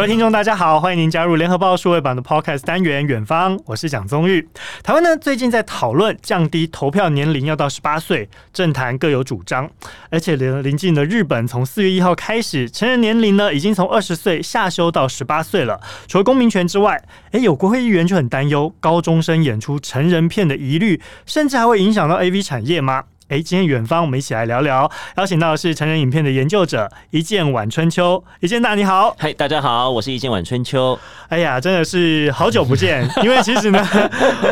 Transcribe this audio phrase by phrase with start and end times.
[0.00, 4.48] 各位听众，大家好，欢迎您加入联合报数位版的 Podcast 单元《远方》，我是蒋宗玉。
[4.82, 9.68] 台湾呢，最近在讨论降低投票年龄要到十八岁，政坛各有主张。
[10.08, 15.78] 而且临临近的日本，从四月一号开始，成人年龄呢已经从二十岁下修到十八岁了。
[16.08, 23.04] 除了公民权之外，诶，有国会议员就很担忧高中生演出成人片的疑虑，甚至还会影响到 AV 产业吗？
[23.30, 30.98] 哎，今天远方我们一起来聊聊，邀请到的是成人影片的研究者一见晚春秋，一见大你好，嗨，大家好，我是一见晚春秋。
[31.28, 33.86] 哎呀，真的是好久不见，因为其实呢，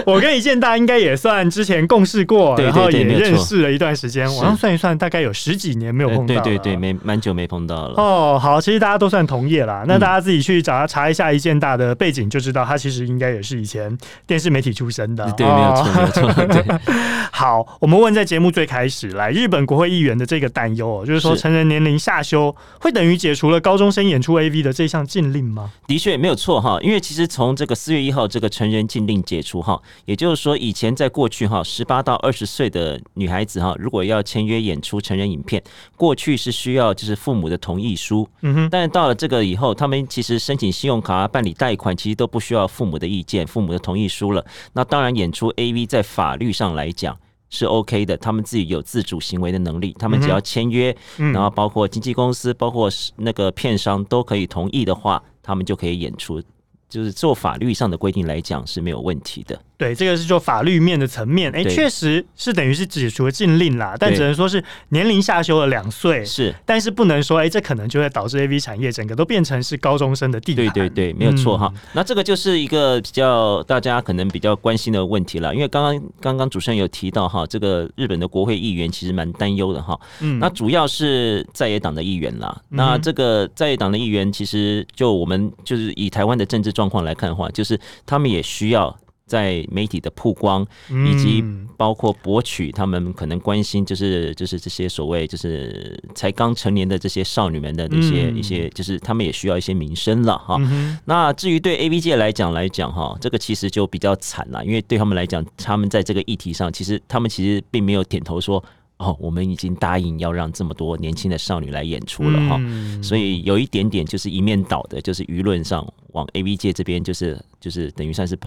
[0.06, 7.95] 我跟一见大应该也算之前共事过，对对对，然后也认识了一段时间，我刚算一算，大概有十几年没有碰到，对对对，没蛮久没碰到了。
[8.01, 16.65] 哦，好，其实大家都算同业啦，那大家自己去找他查一下一见大的背景，就知道他其实应该也是以前电视媒体出身的，对，没有错，没有错，对。
[17.32, 25.73] 好，我们问在节目最开始来，日本国会议员的这个担忧哦，就是说成人年龄下修会等于解除了高中生演出 AV 的这项禁令吗？
[25.87, 35.63] 的确没有错哈，因为其实从这个四月一号这个成人禁令解除哈，也就是说以前在过去哈，十八到二十岁的女孩子哈，如果要签约演出成人影片，
[35.97, 44.45] 过去是需要就是父母的同意书，嗯哼，但是到了这个以后，他们其实申请信用卡、办理贷款，其实都不需要父母的意见、父母的同意书了。
[44.75, 47.16] 那当然，演出 AV 在法律上来讲。
[47.51, 56.43] 是 OK 的，他们自己有自主行为的能力，他们只要签约，嗯，然后包括经纪公司，包括那个片商都可以同意的话，他们就可以演出，
[56.88, 59.59] 就是做法律上的规定来讲是没有问题的。
[59.79, 70.69] 对，这个是做法律面的层面，哎，确实是等于是解除了禁令啦，但只能说是年龄下修了两岁，是，但是不能说，哎，这可能就会导致 AV 产业整个都变成是高中生的地盘。
[70.75, 71.81] 对对对，没有错哈、嗯。
[71.93, 79.97] 那这个就是一个比较大家可能比较关心的问题了，因为刚刚刚刚主持人有提到哈，这个日本的国会议员其实蛮担忧的哈。
[80.19, 82.60] 嗯，那主要是在野党的议员啦。
[82.70, 88.92] 那这个在野党的议员，其实就我们就是以台湾的政治状况来看的话，就是他们也需要。
[89.28, 90.66] 在媒体的曝光，
[91.06, 91.44] 以及
[91.77, 100.59] 包括博取他们可能关心，就是就是这些所谓就是才刚成年的这些少女们的那些一些，就是他们也需要一些名声了哈。
[101.05, 108.65] 那至于对 AV 界来讲来讲哈，这个其实就比较惨了，因为对他们来讲，他们在这个议题上，其实他们其实并没有点头说
[108.97, 112.59] 哦，我们已经答应要让这么多年轻的少女来演出了哈。
[113.03, 118.39] 所以有一点点就是一面倒的，就是舆论上往 AV 界这边就是就是等于算是。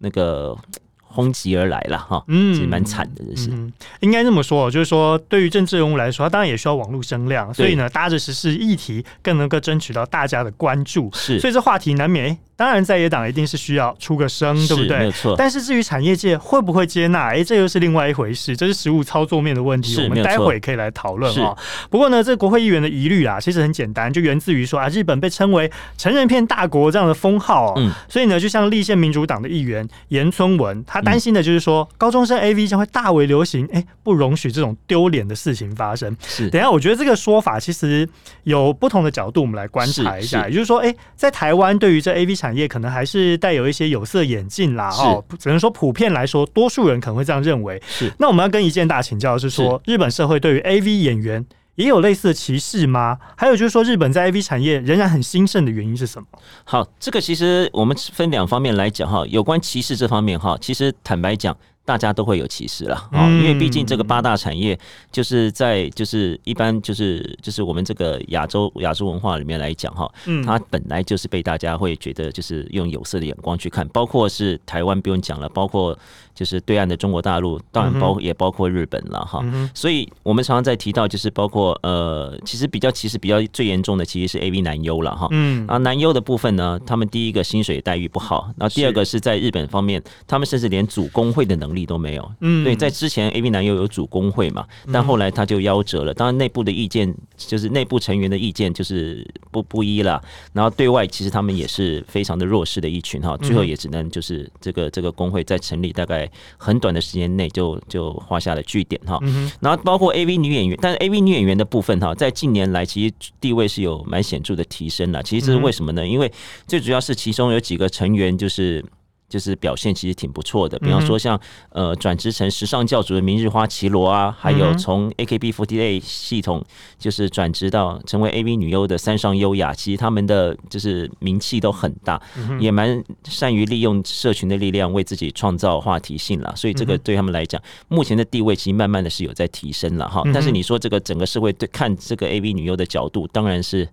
[0.00, 0.56] 那个
[1.00, 12.36] 轰击而来了哈，嗯，其实蛮惨的，这是、嗯、应该这么说，就是说对于政治人物来说，他当然也需要网络声量，所以呢，搭着时事议题，更能够争取到大家的关注，是，所以这话题难免。
[12.60, 14.98] 当然，在野党一定是需要出个声，对不对？
[14.98, 15.34] 没错。
[15.34, 19.98] 但是至于产业界会不会接纳，哎，这又是另外一回事，这是实务操作面的问题。
[20.02, 21.56] 我们待会可以来讨论啊。
[21.88, 36.14] 不过呢，这个国会议员的疑虑啊，其实很简单，就源自于说啊，日本被称为成人片大国这样的封号，嗯，所以呢，就像立宪民主党的议员岩村文，他担心的就是说，高中生 AV 将会大为流行，哎，不容许这种丢脸的事情发生。
[36.26, 36.50] 是。
[36.50, 38.06] 等一下，我觉得这个说法其实
[38.42, 40.46] 有不同的角度，我们来观察一下。
[40.46, 47.80] 也就是说，哎，在台湾对于这 AV 产业可能还是带有一些有色眼镜啦，哦，只能说普遍来说，多数人可能会这样认为。
[47.86, 51.44] 是，那我们要跟一件大请教的是说，日本社会对于 AV 演员
[51.76, 53.18] 也有类似的歧视吗？
[53.36, 56.26] 还有就是说，日本在 AV 产业仍然很兴盛的原因是什么？
[56.64, 61.56] 好，这个其实我们分两方面来讲哈，有关歧视这方面哈，其实坦白讲。
[61.90, 64.78] 大家都会有歧视了啊，因为毕竟这个八大产业
[65.10, 70.08] 就是在就是一般就是就是我们这个亚洲亚洲文化里面来讲哈，
[70.46, 75.98] 它本来就是被大家会觉得就是用有色的眼光去看，包括是台湾不用讲了，包括
[76.34, 79.44] 就是对岸的中国大陆，当然包也包括日本了哈。
[79.74, 85.28] 所以我们常常在提到就是包括呃，其实比较其实比较最严重的其实是 AV 男优了哈。
[85.32, 91.80] 嗯，啊男优的部分呢，他们第一个薪水待遇不好，然后第二个是在日本方面，他们甚至连主工会的能力。
[91.90, 96.14] 都没有，嗯，对，在之前 AV 男优有主工会嘛，但后来他就夭折了。
[96.14, 100.22] 当然内部的意见就是内部成员的意见就是不不一了，
[100.52, 109.18] 然后对外其实他们也是非常的弱势的一群哈，最后也只能就是这个这个工会在成立大概很短的时间内就就画下了句点哈。
[109.60, 115.22] 然后包括 AV 女演员，但是 AV 女演员的部分哈，在近年来其实地位是有蛮显著的提升了。
[115.22, 116.06] 其实这是为什么呢？
[116.06, 116.32] 因为
[116.66, 118.84] 最主要是其中有几个成员就是。
[119.30, 121.40] 就是表现其实挺不错的，比方说像
[121.70, 126.62] 呃转职成时尚教主的明日花绮罗啊，还有从 AKB48 系统
[126.98, 132.20] 就是转职到成为 AV 女优的三上优雅，其实他们的就是名气都很大，
[132.58, 140.22] 也蛮善于利用社群的力量为自己创造话题性了，所以这个对他们来讲，目前的地位其实慢慢的是有在提升了哈。
[140.34, 143.88] 但是你说这个整个社会对看这个 AV 女优的角度，当然是。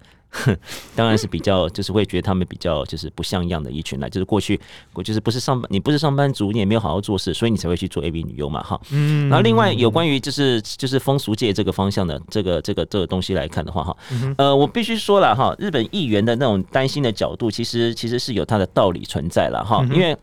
[0.95, 4.07] 当然是比较就是会觉得他们比较就是不像样的一群啦。
[4.09, 4.59] 就是过去
[4.93, 8.79] 我就是不是上班，你不是上班族，你也没有好好做事，所以你才会去做 AV 女优嘛，哈。
[8.91, 9.29] 嗯。
[9.29, 13.97] 然后另外有关于就是就是风俗界这个方向的这个这个这个东西来看的话，哈，
[14.37, 20.17] 呃，我必须说了哈，日本议员的那种担心的角度，其实其实是有它的道理存在了哈，因为。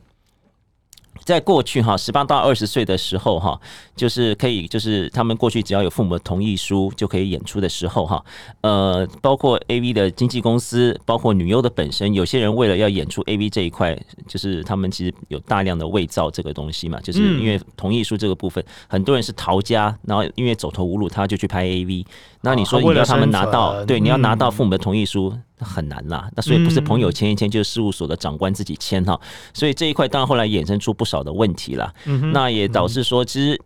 [1.23, 3.59] 在过去哈，十八到二十岁的时候哈，
[3.97, 8.23] 就是可以，就是他们过去只要有父母的同意书就可以演出的时候哈，
[8.61, 22.05] 呃，包括 AV 的经纪公司，包括女优的本身，有些人为了要演出 AV 这一块，就是他们其实有大量的伪造这个东西嘛，就是因为同意书这个部分，很多人是逃家，然后因为走投无路，他就去拍 AV。
[22.43, 25.33] 那你说你要他们拿到，对，你要拿到父母的同意书。
[25.61, 29.19] 很难啦，那所以不是朋友签一签，就是事务所的长官自己签哈，
[29.53, 31.93] 所以这一块当然后来衍生出不少的问题啦。
[32.33, 33.61] 那也导致说，其实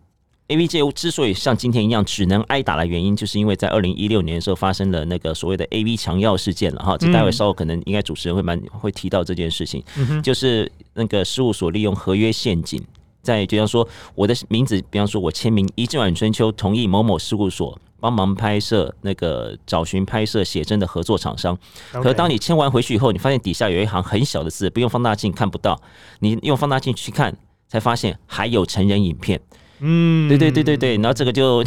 [0.49, 6.97] AV J 之所以像今天一样只能挨打的原因，就是因为在二零一六年的时候发生了那个所谓的 AV 强要事件了哈。
[6.97, 9.83] 这待会稍后可能应该主持人会蛮会提到这件事情，
[10.23, 12.83] 就是那个事务所利用合约陷阱，
[13.23, 17.79] 在就像说我的名字，比方说我签名《一志晚春秋》，同意某某事务所。
[18.01, 21.59] 帮忙拍摄那个找寻拍摄写真的合作厂商，
[21.93, 25.81] 可是当你签完回去以后，你发现底下有一行很小的字，不用放大镜看不到，
[26.21, 27.37] 你用放大镜去看，
[27.69, 29.41] 才发现还有成人影片。
[29.81, 31.63] 嗯，对对对对对，然后这个就，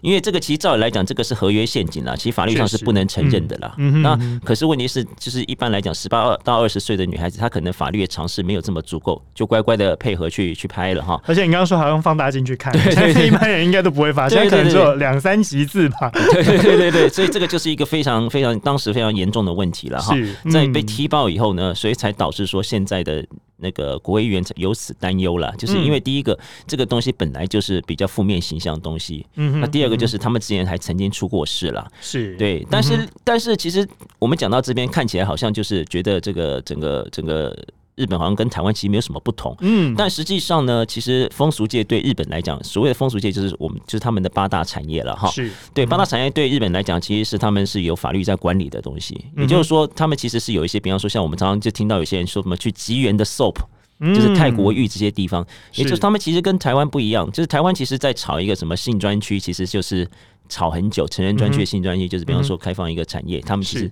[0.00, 3.74] 因为这个其实照理来讲，这个是合约陷阱啦，其实法律上是不能承认的啦。
[3.78, 11.20] 嗯，那可是问题是，就是一般来讲，十八到二十岁的女孩子，她可能法律的常识没有这么足够，就乖乖的配合去去拍了哈。
[11.26, 16.10] 而且你刚刚说还用放大镜去看，对对对，一般人应该都不会发现，可能只有两三级字吧。
[16.10, 20.14] 对对对对对，所以这个就是一个非常非常当时非常严重的问题了哈。
[20.50, 23.24] 在被踢爆以后呢，所以才导致说现在的。
[23.62, 32.36] 那个国会议员由此担忧了，就是因为第一个，这个东西本来就是比较负面形象的东西，嗯，那第二个就是他们之前还曾经出过事了，是。
[32.36, 33.88] 对，但是但是其实
[34.18, 37.56] 我们讲到这边看起来好像就是觉得这个整个整个。
[37.94, 45.50] 日本好像跟台湾其实没有什么不同，嗯，但实际上呢，其实风俗界对日本来讲，所谓的风俗界就是我们就是他们的八大产业了哈，是。
[45.74, 53.56] 对八大产业对日本来讲，其实是他们是有法律在管理的东西，也就是说，他们其实是有一些，比方说像我们常常就听到有些人说什么去吉原的 SOAP，
[54.00, 60.08] 就是泰国浴这些地方，也就是他们其实跟台湾不一样，就是台湾其实在炒一个什么性专区，其实就是
[60.48, 63.90] 炒很久，成人专区的性专区，就是比方说开放一个产业，他们其实。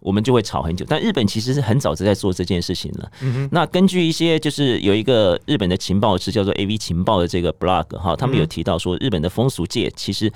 [0.00, 3.10] 我们就会吵很久，但日本其实是很早就在做这件事情了。
[3.22, 10.32] 嗯、那根据一些就是有一个日本的情报是叫做 AV 情报的这个 blog 哈，他们有提到说，日本的风俗界其实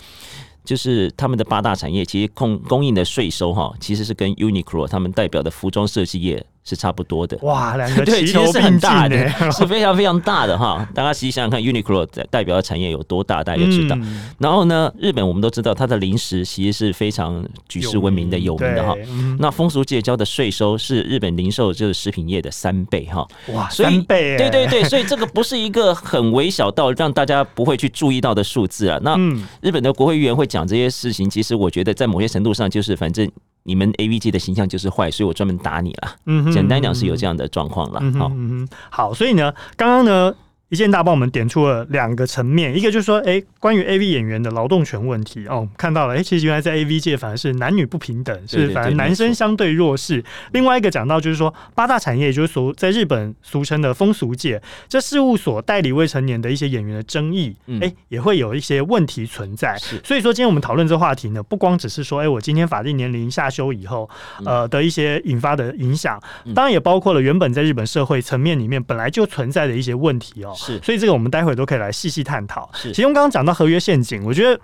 [0.64, 6.44] 就是他们的八大产业，其实供供应的税收哈，其实是跟 Uniqlo 他们代表的服装设计业。
[6.64, 10.86] 是差不多的哇，两个 对，其实是很大的， 是非常非常大的哈。
[10.94, 13.96] 大家实际想想看，Uniqlo 代表的产业有多大，大家就知道。
[14.00, 18.94] 嗯、然后呢，日本我们都知道，它的零食其实是非常举世闻名的、有名的哈。
[19.40, 23.26] 那风俗界交的税收是日本零售就是食品业的三倍哈。
[23.48, 24.36] 哇，三倍！
[24.38, 29.00] 对对对，所以这个不是一个很微小到让大家不会去注意到的数字啊。
[29.02, 29.16] 那
[29.60, 33.28] 日本的国会议员会讲这些事情，其实我觉得在某些程度上就是反正。
[33.64, 36.16] 你们 A V G 的形象就是坏，所以我专门打你了。
[36.26, 38.00] 嗯，简单讲是有这样的状况了。
[38.18, 40.34] 好，嗯，好，所以呢，刚刚呢。
[40.72, 50.24] 一件大帮我们点出了两个层面，一个就是说，哎、欸，关于 AV 演员的劳动权问题哦，看到了，哎、欸，其实原来在 AV 界反而是男女不平等，是反而男生相对弱势。
[50.52, 59.76] 另外一个讲到就是说，八大产业，也就是俗，在日本俗称的风俗界，这事务所代理未成年的一些演员的争议，哎、欸，也会有一些问题存在。
[60.02, 64.08] 所以说，今天我们讨论这话题呢，不光只是说，哎、欸，我今天法定年龄下修以后，
[64.46, 66.18] 呃的一些引发的影响，
[66.54, 70.56] 当然也包括了原本在日本社会层面里面本来就存在的一些问题哦。
[70.64, 72.70] 是，所以这个我们待会都可以来细细探讨。
[72.72, 74.60] 是，其中刚刚讲到合约陷阱，我觉得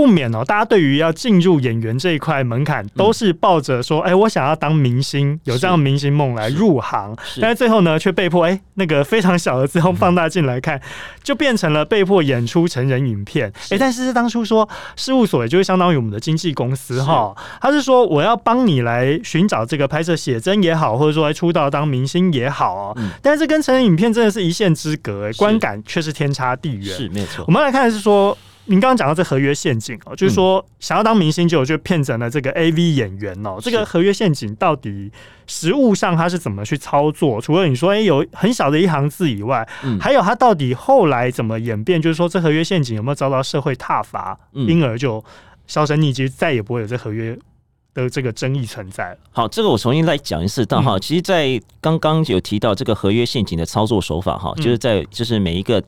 [0.00, 10.80] 不免哦，大家对于要进入演员这一块门槛，都是抱着说，哎，我想要当明星，有这样明星梦来入行，但是最后呢，却被迫哎，那个非常小的字用放大镜来看，
[11.22, 13.52] 就变成了被迫演出成人影片。
[13.68, 14.66] 哎，但是当初说
[14.96, 22.96] 事务所，也就是相当于我们的经纪公司哈，他是说我要帮你来寻找这个拍摄写真也好，或者说来出道当明星也好哦。
[23.20, 26.96] 但是跟成人影片真的是一线之隔，哎，观感却是天差地远。
[26.96, 27.44] 是没错。
[27.46, 28.34] 我们来看的是说。
[28.70, 33.58] 您刚刚讲到这合约陷阱哦，就是说想要当明星，就就骗成了这个 AV 演员哦。
[33.60, 35.10] 这个合约陷阱到底
[35.48, 37.40] 实物上它是怎么去操作？
[37.40, 39.68] 除了你说诶有很小的一行字以外，
[40.00, 42.00] 还有它到底后来怎么演变？
[42.00, 45.22] 就是说这合约陷阱有没有遭到社会挞伐，因而就
[45.66, 47.36] 销声匿迹，再也不会有这合约
[47.92, 49.16] 的这个争议存在了。
[49.32, 50.64] 好，这个我重新来讲一次。
[50.64, 55.82] 但哈，其实，在刚刚有提到这个合约陷阱的操作手法哈，就是在就是每一个。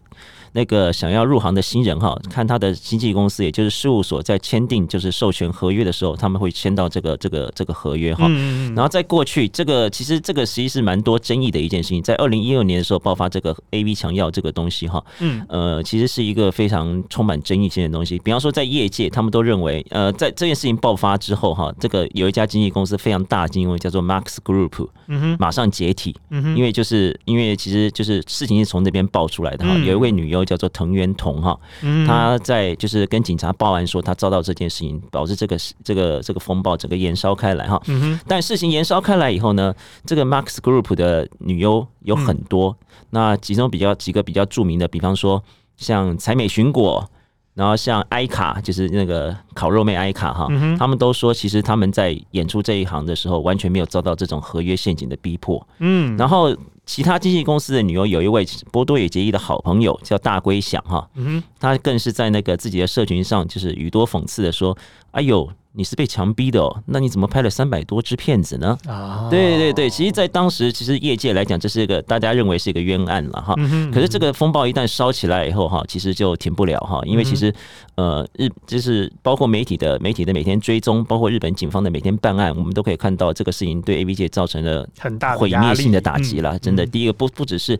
[0.52, 8.26] 那个想要入行的新人哈，看他的经纪公司，也就是事务所在签订就是授权合约的时候，他们会签到这个这个这个合约哈。
[8.28, 12.02] 嗯然后在过去，这个其实这个实际是蛮多争议的一件事情。
[12.02, 18.18] 在二零一二年的时候爆发这个 A B 强要这个东西哈，嗯，呃，其实是一个非常充满争议性的东西。
[18.18, 30.41] 比方说，在业界，他们都认为，呃，在这件事情爆发之后哈，这个有一家经纪公司非常大的经纪公司叫做 Max Group，嗯哼，马上解体，嗯哼，因为就是因为其实就是事情是从那边爆出来的哈，有一位女优。
[30.44, 31.58] 叫做藤原瞳哈，
[32.06, 37.80] 他在就是跟警察报案说他遭到这件事情，导致这个这个这个风暴整个延烧开来哈。
[38.26, 42.76] 但事情延烧开来以后呢，这个 Max Group 的女优有很多，
[43.10, 45.42] 那其中比较几个比较著名的，比方说
[45.76, 47.08] 像采美寻果，
[47.54, 55.66] 然后像艾卡，就是那个烤肉妹艾卡哈，他们都说其实他们在演出这一行的时候，完全没有遭到这种合约陷阱的逼迫。
[55.78, 56.56] 嗯，然后。
[56.84, 64.76] 其他经纪公司的女优有一位波多野结衣的好朋友叫大龟响哈，嗯，他更是在那个自己的社群上就是语多讽刺的说
[65.12, 66.82] ：“哎呦。”你是被强逼的哦？
[66.86, 68.76] 那你怎么拍了三百多支片子呢？
[68.86, 73.54] 啊，对对对，其实，在当时，其实业界来讲，这是一个大家认为是一个冤案了哈。
[73.90, 77.52] 可是这个风暴一旦烧起来以后哈，其实就停不了哈，因为其实
[77.94, 86.58] 呃日就是包括媒体的媒体的每天追踪，包括日本警方的每天办案，我们都可以看到这个事情对 AV 界造成了很大毁灭性的打击了。
[86.58, 87.78] 真的，第一个不不只是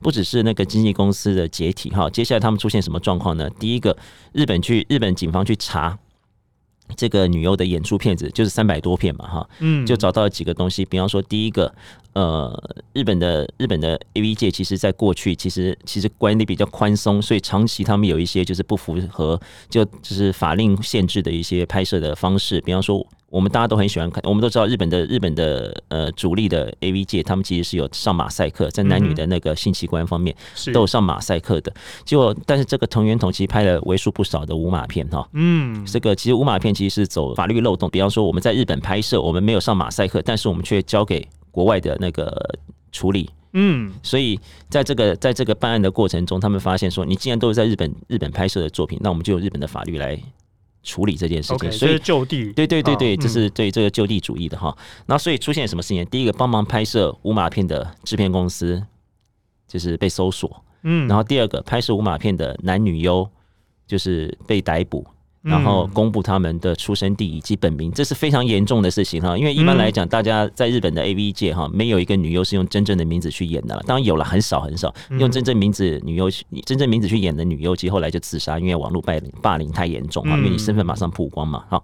[0.00, 3.50] 不只是那个经纪公司的解体哈，接下来他们出现什么状况呢？
[3.58, 3.94] 第一个，
[4.32, 5.98] 日本去日本警方去查。
[6.96, 11.74] 这个女优的演出片子就是三百多片嘛，哈，嗯，就找到了几个东西，比方说第一个，
[12.12, 23.06] 呃，日本的日本的 AV 界，其实在过去其实其实管理比较宽松，所以长期他们有一些就是不符合就就是法令限制的一些拍摄的方式，比方说。
[23.34, 30.32] 我们大家都很喜欢看，我们都知道日本的日本的呃主力的 AV 界，他们其实是有上马赛克，在男女的那个性器官方面
[30.72, 31.74] 都有上马赛克的。
[32.04, 35.28] 结果，但是这个藤原统其实拍了为数不少的无码片哈。
[35.32, 42.32] 嗯，这个其实无码片其实是走法律漏洞，比方说我们在日本拍摄，我们没有上马赛克，但是我们却交给国外的那个
[42.92, 43.28] 处理。
[43.54, 44.38] 嗯，所以
[44.70, 50.16] 在这个在这个办案的过程中，他们发现说，你既然都是在日本日本拍摄的作品，那我们就用日本的法律来。
[50.84, 54.76] 处理这件事情，okay, 所以就地对对对对，这是对这个就地主义的哈。
[55.06, 56.04] 那、嗯、所以出现什么事情？
[56.06, 58.80] 第一个，帮忙拍摄无码片的制片公司
[59.66, 63.28] 就是被搜索，嗯，然后第二个，拍摄无码片的男女优
[63.86, 65.04] 就是被逮捕。
[65.44, 69.36] 然后公布他们的出生地以及本名，这是非常严重的事情哈。
[69.36, 73.82] 因为一般来讲，大家在日本的 AV 界哈，没有一个女优是用真正的名字去演的了。
[73.86, 76.30] 当然有了，很少很少用真正名字女优、
[76.64, 81.82] 真正名字去演的女优，其实后来就自杀，因为网络霸凌霸凌太严重哈，因为你身份马上曝光嘛哈。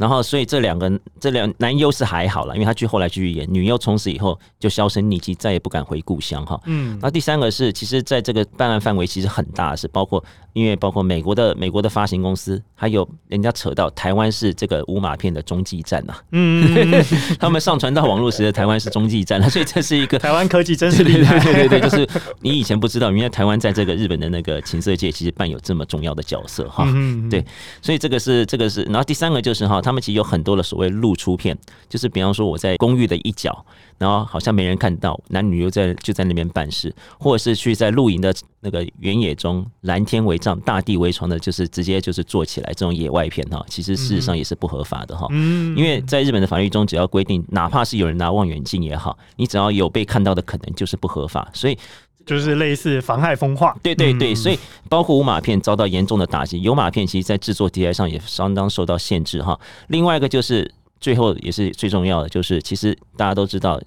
[0.00, 0.90] 然后，所以这两个
[1.20, 6.58] 这两男优是还好了，因为他去后来继续演，女优从此以后就销声匿迹，再也不敢回故乡哈。
[6.64, 6.98] 嗯。
[7.02, 16.14] 那第三个是，其实在这个办案范围其实很大，是包括因为包括美国的美国的发行公司，还有人家扯到台湾是这个无码片的中继站呐。
[16.32, 16.90] 嗯。
[17.38, 21.38] 他们上传到网络时的台湾是中继站，所以这是一个台湾科技真是厉害。
[21.44, 22.08] 对对对，就是
[22.40, 26.84] 你以前不知道，原来台湾在这个日本的那个情色界其实扮有这么重要的角色哈。
[26.86, 27.28] 嗯。
[27.28, 27.44] 对，
[27.82, 29.78] 所以这个是这个是，然后第三个就是哈。
[29.89, 31.56] 他们其实有很多的所谓露出片，
[31.88, 33.64] 就是比方说我在公寓的一角，
[33.98, 51.78] 然后好像没人看到，男女又在就在那边办事，或者是去在露营的那个原野中，蓝天为帐，大地为床的，就是直接就是做起来这种野外片哈，其实事实上也是不合法的哈，嗯，因为在日本的法律中，只要规定，哪怕是有人拿望远镜也好，你只要有被看到的可能，就是不合法，所以。
[52.26, 54.58] 就是类似妨害风化，对对对，所以
[54.88, 59.58] 包括无码片遭到严重的打击，有码片其实在制作题材上也相当受到限制哈。
[59.88, 63.80] 另外一个就是最后也是最重要的，就是其实大家都知道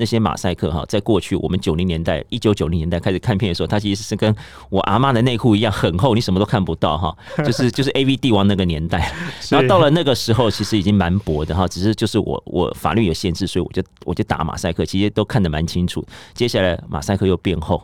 [0.00, 4.34] 那些马赛克哈，在过去我们九零年代一九九零年代开始看片的时候，它其实是跟
[4.70, 7.14] 我阿妈的内裤一样很厚，你什么都看不到哈。
[7.44, 9.12] 就是就是 AV 帝王那个年代，
[9.50, 11.68] 然后到了那个时候，其实已经蛮薄的哈。
[11.68, 16.02] 只是就是我我法律有限制，所以我就我就打马赛克，其实都看得蛮清楚。
[16.32, 17.82] 接下来马赛克又变厚。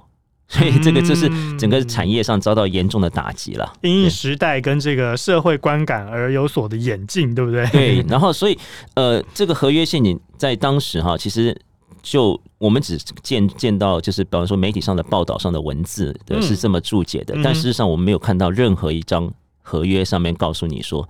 [0.48, 7.66] 所以这个就是整个产业上遭到严重的打击了，因应时代跟这个社会观感而有所的演进，对不对？
[7.70, 8.04] 对。
[8.08, 8.56] 然后，所以
[8.94, 11.60] 呃，这个合约陷阱在当时哈，其实
[12.06, 19.28] 就我们只见见到就是，比方说媒体上的报道上的文字的是这么注解的，但事实上我们没有看到任何一张
[19.68, 21.08] 合约上面告诉你说。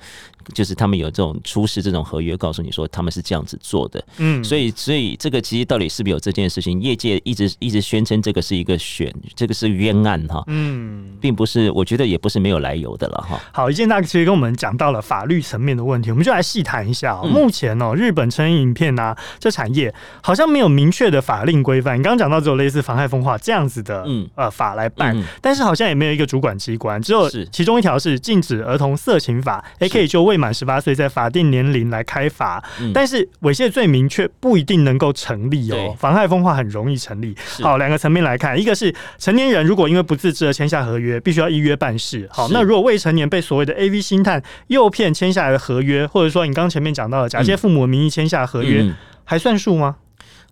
[0.55, 6.81] 就是他们有这种出示这种合约，告诉你说他们是这样子做的，嗯，所以所以这个其实到底是不是有这件事情？
[6.81, 13.41] 业界一直一直宣称这个是一个选，这个是冤案哈，嗯，并不是，我觉得也不是没有来由的了哈。
[13.53, 17.27] 好，一件大其实跟我们讲到了法律层面的问题，我们就来细谈一下哦。
[17.27, 21.99] 目前哦，日本成人影片啊这产业好像没有明确的法令规范。
[21.99, 35.95] 你刚刚讲到只有类似妨害风化这样子的嗯呃法来办，但是好像也没有一个主管机关，只有其中一条是禁止儿童色情法，也可以就未满十八岁，在法定年龄来开罚，嗯、但是猥亵罪名却不一定能够成立哦。
[35.99, 37.37] 妨害风化很容易成立。
[37.61, 42.29] 好，两个层面来看，一个是成年人如果因为不自知而签下合约，必须要依约办事。
[42.31, 49.97] 好，那如果未成年被所谓的 AV 星探诱骗签下来的合约，或者说你刚前面讲到的假借父母的名义签下合约，嗯、还算数吗？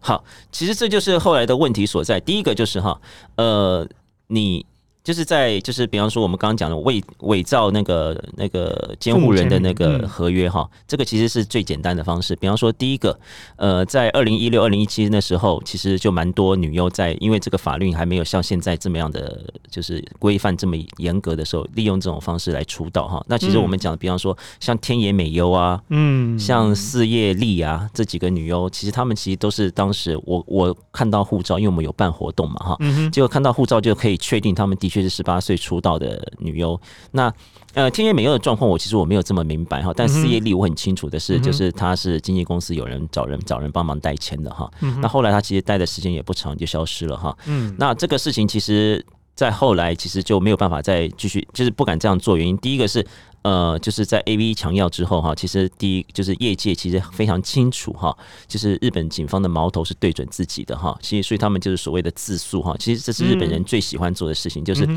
[0.01, 2.19] 好，其实这就是后来的问题所在。
[2.19, 3.01] 第一个就是哈，
[3.37, 3.89] 呃，
[4.27, 4.67] 你。
[5.05, 12.35] 就是在就是比方说我们刚刚讲的伪伪造那个那个监护人的那个合约哈，这个其实是最简单的方式。
[12.37, 13.17] 比方说第一个，
[13.57, 23.23] 呃，在二零一六、二零一七那时候，其实就蛮多女优在因为这个法律还没有像现在这么样的就是规范这么严格的时候，利用这种方式来出道哈。
[23.29, 32.79] 那其实我们讲的，比方说像天野美优啊，嗯，像四叶丽啊这几个女优，其实她们其实都是当时我我看到护照，因为我们有办活动嘛哈，
[33.13, 34.94] 结果看到护照就可以确定她们的。
[34.95, 37.33] 确实十八岁出道的女优，那
[37.73, 39.93] 呃，天野美优的状况，我其实我没有这么明白哈。
[39.93, 44.71] 但事业力我很清楚的是，就是她是经纪公司有人找人找人帮忙代签的哈。
[45.03, 47.37] 那后来她其实待的时间也不长，就消失了哈。
[47.47, 52.37] 嗯，那这个事情其实，在后来其实就没有办法再继续，就是不敢这样做。
[52.37, 53.05] 原因第一个是
[53.45, 58.17] 呃，就是在 AV 强要之后哈，其实第一就是业界其实非常清楚哈，
[58.49, 60.99] 就是日本警方的矛头是对准自己的哈。
[61.03, 64.89] 其实所以他们就是所谓的自诉哈，其实这是日本人最喜欢做的事情，就是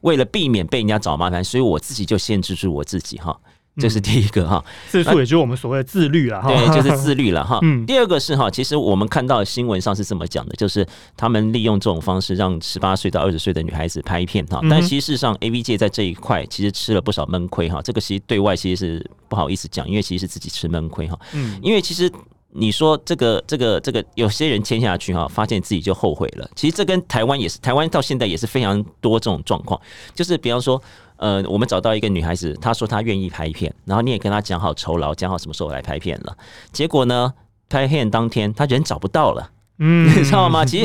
[0.00, 3.38] 为了避免被人家找麻烦，所以我自己就限制住我自己哈。
[3.78, 7.58] 这是第一个哈，自述也就是我们所谓的自律了哈，对，就是 自律了哈。
[7.62, 10.86] 嗯，第二个是哈，其实我们看到新闻上是这么讲的，就是
[11.16, 17.80] 他们利用这种方式让十八岁到二十岁的女孩子拍片哈，但其实事实上 AV 界在这一块其实吃了不少闷亏哈。
[17.80, 21.18] 这个其实对外其实是不好意思讲，因为其实是自己吃闷亏哈。
[21.32, 22.12] 嗯，因为其实
[22.50, 26.46] 你说这个这个这个有些人签下去哈，发现自己就后悔了。
[26.54, 29.80] 其实这跟台湾也是，台湾到现在也是非常多这种状况，
[30.14, 30.82] 就是比方说。
[31.16, 36.36] 呃，我们找到一个女孩子，她说她愿意拍片，然后你也跟她讲好酬劳，讲好什么时候来拍片了。
[36.72, 37.32] 结果呢，
[37.68, 40.64] 拍片当天她人找不到了，嗯， 你知道吗？
[40.64, 40.84] 其实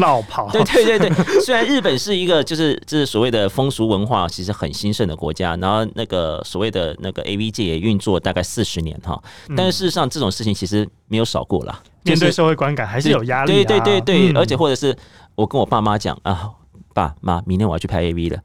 [0.52, 1.42] 对对对对。
[1.42, 9.22] 虽然日本是一个就是就是所谓的风俗文化其实很兴盛的国家，然后那个所谓的那个 AV 界也运作大概四十年哈，
[9.56, 11.82] 但是事实上这种事情其实没有少过啦。
[12.04, 14.96] 面对社会观感还是有压力，对对对对，而且或者是
[15.36, 16.52] 我跟我爸妈讲啊，
[16.94, 18.40] 爸妈，明天我要去拍 AV 了。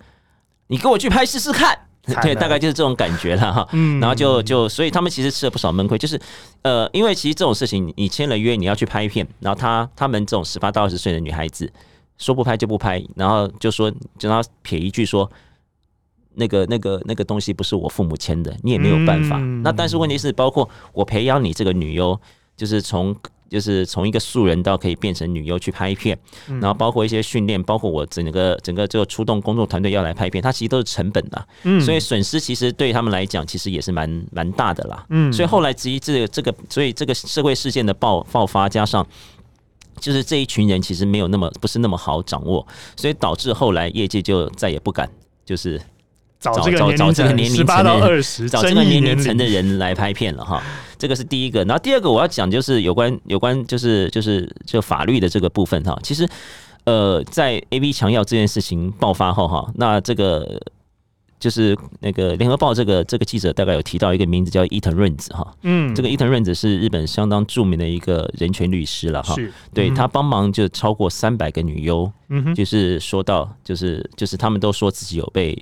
[0.69, 1.79] 你跟我去拍试试看，
[2.23, 3.69] 对，大概就是这种感觉了哈。
[3.73, 6.21] 嗯，然后就就，所以他们其实吃了不少闷亏，就是
[6.63, 11.71] 呃，因为其实这种事情，你签了约，你要去拍片，然后他他们这种十八到二十岁的女孩子
[12.19, 15.31] 说不拍就不拍，然后就说就让他撇一句说，
[16.35, 19.37] 那个那个那个东西不是我父母签的，你也没有办法。
[19.63, 22.19] 那但是问题是，包括我培养你这个女优，
[22.57, 23.15] 就是从。
[23.53, 39.07] 就是从一个素人到可以变成女优去拍片，然后包括一些训练，包括我整个整个这个出动工作团队要来拍片，它其实都是成本的，嗯，所以损失其实对他们来讲其实也是蛮蛮大的啦，嗯，所以后来至于这个这个，所以这个社会事件的爆爆发，加上
[40.01, 45.07] 就是这一群人其实没有那么不是那么好掌握，所以导致后来业界就再也不敢
[45.45, 45.79] 就是。
[46.43, 50.61] 找这个找这个年龄层十八到二十，找这个年龄层的人来拍片了哈，
[50.99, 51.63] 这个是第一个。
[51.65, 55.97] 然后第二个我要讲就是有关有关就是就是就法律的这个部分哈。
[56.03, 56.29] 其实
[56.83, 60.61] 呃，在 A B 强要这件事情爆发后哈，那这个
[61.39, 75.57] 就是那个联合报这个这个记者大概有提到一个名字叫伊藤润子哈，嗯，这个伊藤润子是日本相当著名的一个人权律师了哈，是，对他帮忙就超过三百个女优，嗯哼，就是说到就是就是他们都说自己有被。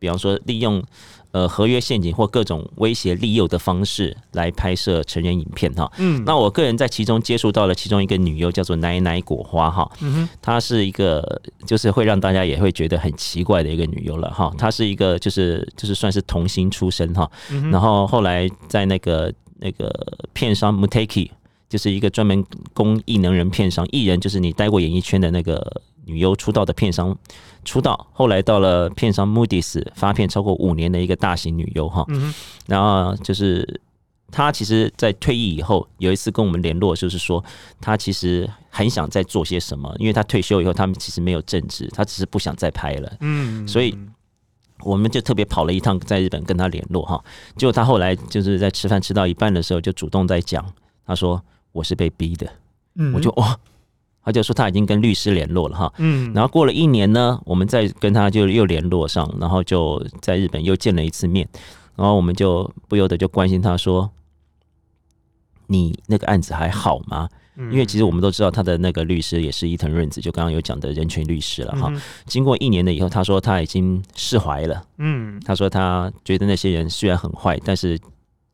[0.00, 0.82] 比方说，利用
[1.30, 5.88] 呃合约陷阱或各种威胁利诱的方式来拍摄成人影片哈。
[5.98, 9.88] 嗯，那我个人在其中接触到了其中一个女优，叫做奶奶果花哈。
[10.00, 14.50] 嗯哼，她是一个就是会让大家也会觉得很奇怪的一个女优了哈。
[14.58, 17.30] 她是一个就是就是算是童星出身哈。
[17.50, 19.88] 嗯，然后后来在那个那个
[20.32, 21.30] 片商 Muteki，
[21.68, 25.82] 就是一个专门供艺能人片商，艺人就是你待过演艺圈的那个。
[26.04, 27.16] 女优出道的片商
[27.64, 32.34] 出道，后来到了片商 Moody's 发片超过五年的一个大型女优哈，嗯、
[32.66, 33.80] 然后就是
[34.30, 37.44] 她其实，在退役以后有一次跟我们联络，就是说
[37.80, 43.96] 她其实很想再做些什么，因为她退休以后，他们其实没有正职，她只是不想再拍了，嗯，所以
[44.82, 47.22] 我们就特别跑了一趟在日本跟他联络哈，
[47.56, 50.64] 结果他后来就是在吃饭吃到一半的时候就主动在讲，
[51.06, 52.50] 他说我是被逼的，
[52.94, 53.54] 嗯，我就哇，
[54.22, 61.48] 他就说他已经跟律师联络了哈，嗯，然后过了一年呢，我们再跟他就又联络上，然后就在日本又见了一次面，
[61.96, 64.10] 然后我们就不由得就关心他说，
[65.68, 67.28] 你那个案子还好吗？
[67.56, 71.92] 因为其实我们都知道他的那个律师也是伊藤润子，就刚刚有讲的人权律师了哈。
[72.26, 74.82] 经过一年的以后，他说他已经释怀了。
[74.98, 77.98] 嗯，他说他觉得那些人虽然很坏，但是。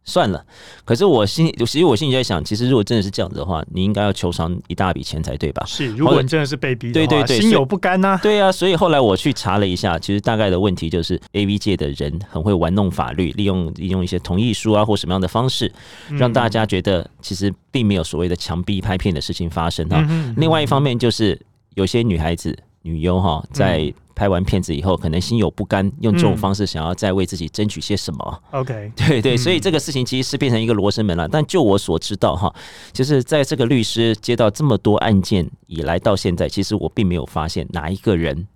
[0.07, 0.43] 算了，
[0.85, 5.65] 可是我心里，其实我心里在想，其实如果真的是这样子的话，你应该要求偿一大笔钱才对吧？
[5.67, 8.21] 是，如果你真的是被逼的话，对对对，心有不甘呐、啊。
[8.23, 15.71] 对啊，所以后来我去查了一下，其实大概的问题就是 AV 界的人很会玩弄法律，利用利用一些同意书啊或什么样的方式，
[16.11, 20.07] 让大家觉得其实并没有所谓的强逼拍片的事情发生哈。
[20.09, 21.37] 嗯、另外一方面就是
[21.75, 22.57] 有些女孩子
[22.87, 23.93] 女优哈在。
[24.19, 28.43] 拍完片子以后，可能心有不甘，用这种方式想要再为自己争取些什么。
[28.53, 31.29] OK，对对，所以这个事情其实是变成一个罗生门了。
[31.29, 32.51] 但就我所知道哈，
[32.95, 38.49] 就是在这个律师接到这么多案件以来到现在，其实我并没有发现哪一个人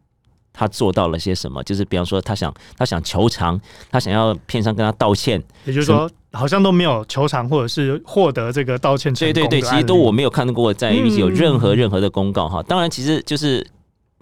[0.50, 1.62] 他做到了些什么。
[1.64, 9.12] 就是比方说，他想他想求偿，他想要片商跟他道歉，也就是说，好像都没有求偿或者是获得这个道歉。
[9.12, 12.62] 对对对，其实都我没有看到过在 AV 界有任何任何的公告哈。
[12.62, 13.66] 当然，其实就是。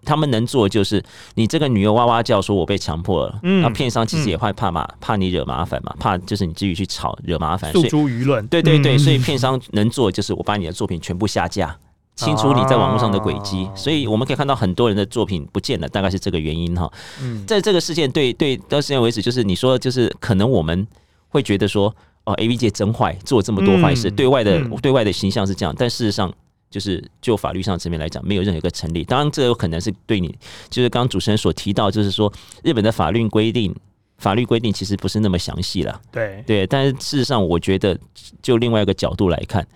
[0.08, 8.46] 他们能做的就是，你这个女优哇哇叫说“我被强迫了”，嗯，那片商其实也会怕嘛，嗯、怕你惹麻烦嘛，怕就是你至于去吵惹麻烦，诉诸舆论。
[8.46, 11.76] 对对对，嗯、所以片商能做的就是我把你的作品全部下架，
[12.16, 13.64] 清除你在网络上的轨迹。
[13.64, 16.90] 哦、所以我们可以看到很多人的作品不见了，大概是这个原因哈。
[17.20, 20.86] 嗯，在这个事件对对到现在为止，就是你说就是可能我们
[21.28, 21.94] 会觉得说
[22.24, 26.32] 哦，AV 界真坏，做这么多坏事，嗯、对外的、嗯、对外的形象是这样，但事实上。
[26.70, 29.02] 就是就法律上层面来讲，没有任何一个成立。
[29.04, 30.36] 当然，这有可能是对你，
[30.68, 33.74] 就是刚刚主持人所提到，就是说日本的法律规定，
[34.18, 36.00] 法律规定其实不是那么详细了。
[36.12, 37.98] 对对，但是事实上，我觉得
[38.42, 39.66] 就另外一个角度来看，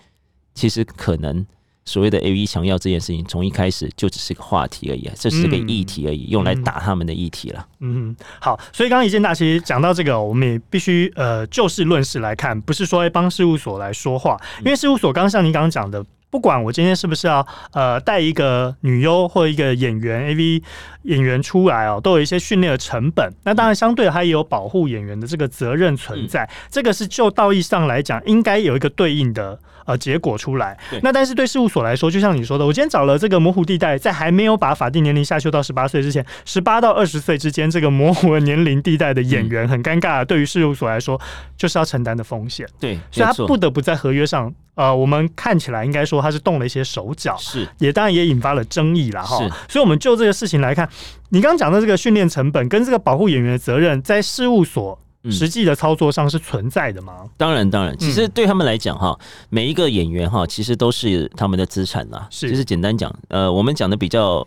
[0.54, 1.46] 其实可能
[1.86, 7.66] 所谓的 AV 强要这件事情，从一开始就只是个话题而已，这是个议题而已，嗯、用来打他们的议题了。
[7.80, 16.04] 嗯，好，所以刚刚一见大其实讲到这个，我们也必须呃就事论事来看，不是说帮事务所来说话，因为事务所刚刚像您刚刚讲的。
[16.32, 20.62] 不管我今天是不是要呃带一个女优或一个演员 AV
[21.02, 23.30] 演员出来哦，都有一些训练的成本。
[23.44, 26.48] 那当然，相对它也有保护演员的这个责任存在。
[26.70, 30.78] 这个是就道义上来讲，应该有一个对应的呃结果出来。
[31.02, 40.24] 那但是对事务所来说，就像你说的，我今天找了这个模糊地带，在还没有把法定年龄下修到十八岁之前，十八到二十岁之间这个模糊的年龄地带的演员，很尴尬。
[40.24, 41.20] 对于事务所来说，
[41.58, 42.66] 就是要承担的风险。
[42.80, 44.50] 对，所以他不得不在合约上。
[44.74, 49.36] 呃，我们看起来应该说他是动了一些手脚，是也当然也引发了争议了哈。
[49.68, 50.88] 所以，我们就这个事情来看，
[51.28, 54.98] 你刚刚讲的这个训练成本跟这个保护演员的责任，在事务所
[55.30, 57.18] 实际的操作上是存在的吗？
[57.20, 62.26] 嗯、当然，当然，其实对他们来讲哈，嗯、每一个演员哈，其实都是他们的资产啦。
[62.30, 64.42] 是，就是简单讲，呃，我们讲的比较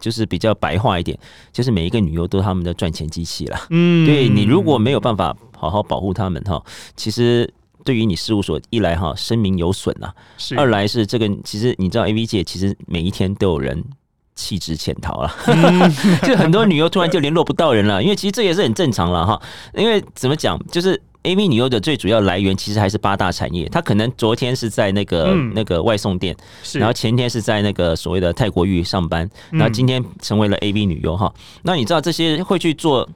[0.00, 1.18] 就是比较白话一点，
[1.52, 3.60] 就是每一个女优都是他们的赚钱机器了。
[3.68, 6.64] 嗯，对你如果没有办法好好保护他们哈，
[6.96, 7.52] 其实。
[7.84, 13.82] 对于你事务所一来哈，声名有损呐；是二来是这个，其实你知道，AV 界其实每一天都有人
[14.34, 15.92] 弃职潜逃了，嗯、
[16.22, 18.02] 就很多女优突然就联络不到人了。
[18.02, 19.40] 因为其实这也是很正常了哈。
[19.74, 23.68] 因为怎么讲，就是 AV 女优的最主要来源其实还是八大产业。
[23.68, 26.36] 她可能昨天是在那个、嗯、那个外送店，
[26.74, 31.32] 然后前天是在那个所谓的泰国浴上班，然后今天成为了 AV 女优哈。
[31.62, 33.08] 那你知道这些会去做？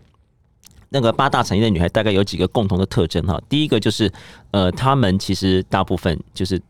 [0.88, 4.10] 那个八大产业的女孩大概有几个共同的特征哈，第一个就是，
[4.52, 6.60] 呃，她们其实大部分就是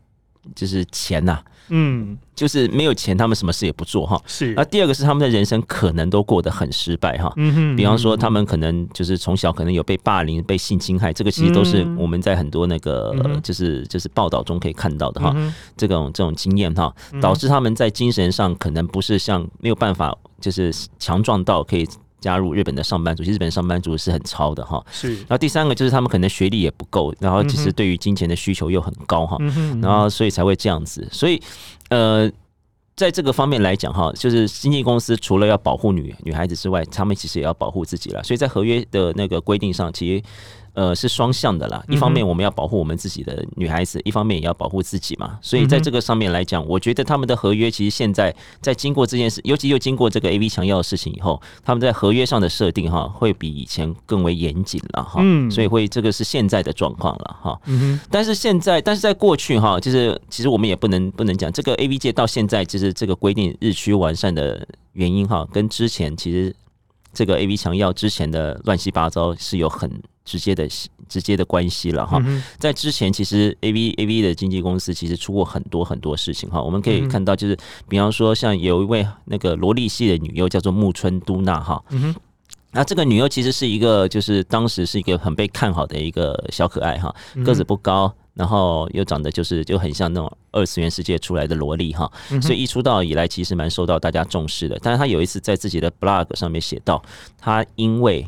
[0.55, 4.19] 就是钱呐、啊，嗯，就是没有钱，她们什么事也不做哈。
[4.25, 4.53] 是。
[4.55, 15.35] 那第二个是她们的人生可能都过得很失败哈，嗯哼，比方说她们可能就是从小可能有被霸凌、被性侵害，这个其实都是我们在很多那个就是就是报道中可以看到的哈，
[15.75, 21.87] 这种这种经验哈，导致他们在精神上可能不是像没有办法就是强壮到可以。
[22.19, 24.83] 加入日本的上班族，其实日本上班族是很超的哈。
[24.91, 25.15] 是。
[25.15, 29.37] 然后第三个就是他们可能学历也不够，然后其实对于金钱的需求又很高哈。
[29.39, 29.79] 嗯。
[29.81, 31.07] 然后所以才会这样子。
[31.11, 31.41] 所以
[31.89, 32.29] 呃，
[32.95, 38.23] 在这个方面来讲哈，就是经纪公司除了要保护女女孩子之外，他们其实也要保护自己了。
[38.23, 40.23] 所以在合约的那个规定上，其实。
[40.77, 41.83] 呃，是双向的啦。
[41.89, 45.39] 一方面我们要保护我们自己的女孩子，嗯、一方面也要保护自己嘛。
[45.41, 55.19] 所以在这个上面来讲，我觉得他们的合约其实现在在经过这件事，尤其又经过这个 AV 强要的事情以后，他们在合约上的设定哈，会比以前更为严谨了哈。
[55.23, 57.59] 嗯，所以会这个是现在的状况了哈。
[57.65, 57.99] 嗯哼。
[58.11, 66.55] 但是现在，但是在过去哈，就是其实我们也不能不能讲这个 AV 界到现在其实这个规定日趋完善的原因哈，跟之前其实。
[67.13, 69.89] 这个 AV 强要之前的乱七八糟是有很
[70.27, 70.67] 直接的
[71.07, 72.21] 直接的关系了哈。
[72.59, 76.61] 在之前，其实 AV AV 的经纪公司其实出过很多很多事情哈。
[76.61, 81.81] 我们可以看到，就是比方说，像有一位那个萝莉系的女优叫做木村都娜哈。
[82.71, 88.13] 那这个女优其实是一个，就是当时是一个很被看好的一个小可爱哈，个子不高。
[88.33, 92.07] 然后又长得就是就很像那种二次元世界出来的萝莉哈，
[92.39, 94.77] 所以一出道以来其实蛮受到大家重视的。
[94.79, 97.01] 但是她有一次在自己的 blog 上面写到，
[97.39, 98.27] 她因为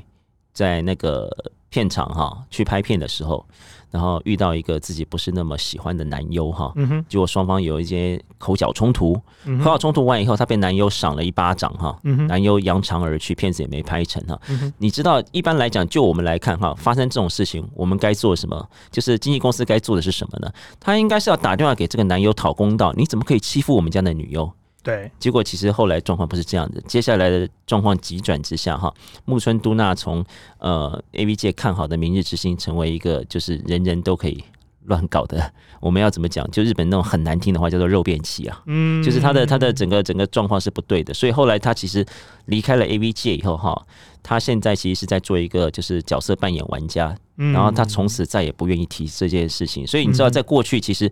[0.51, 1.29] 在那个
[1.69, 3.45] 片场哈去拍片的时候。
[3.91, 6.71] 然后遇到一个自己不是那么喜欢的男优哈，
[7.07, 9.19] 结果双方有一些口角冲突，
[9.63, 14.39] 口角冲突完以后，他被男优赏了一巴掌哈，男优扬长而去，片子也没拍成哈。
[14.77, 18.63] 你知道，一般来讲，就我们来看哈，发生这种事情，我们该做什么？
[18.91, 20.53] 就是经纪公司该做的是什么呢？
[20.79, 24.53] 他应该是要打电话给这个男优讨公道，你怎么可以欺负我们家的女优？
[24.81, 28.91] 对，结果其实后来状况不是这样的，接下来的状况急转直下哈，
[29.25, 30.23] 木村都娜从
[30.57, 34.41] 呃 AV 界看好的明日之星，成为一个就是人人都可以
[34.85, 36.49] 乱搞的， 我们要怎么讲？
[36.49, 42.05] 就日本那种很难听的话叫做肉便器啊，嗯，就是他的他的整个整个状况是不对的，所以后来他其实
[42.45, 43.85] 离开了 AV 界以后哈，
[44.23, 51.11] 他现在其实是在做一个就是角色扮演玩家，然后他从此再也不愿意提这件事情，所以你知道在过去其实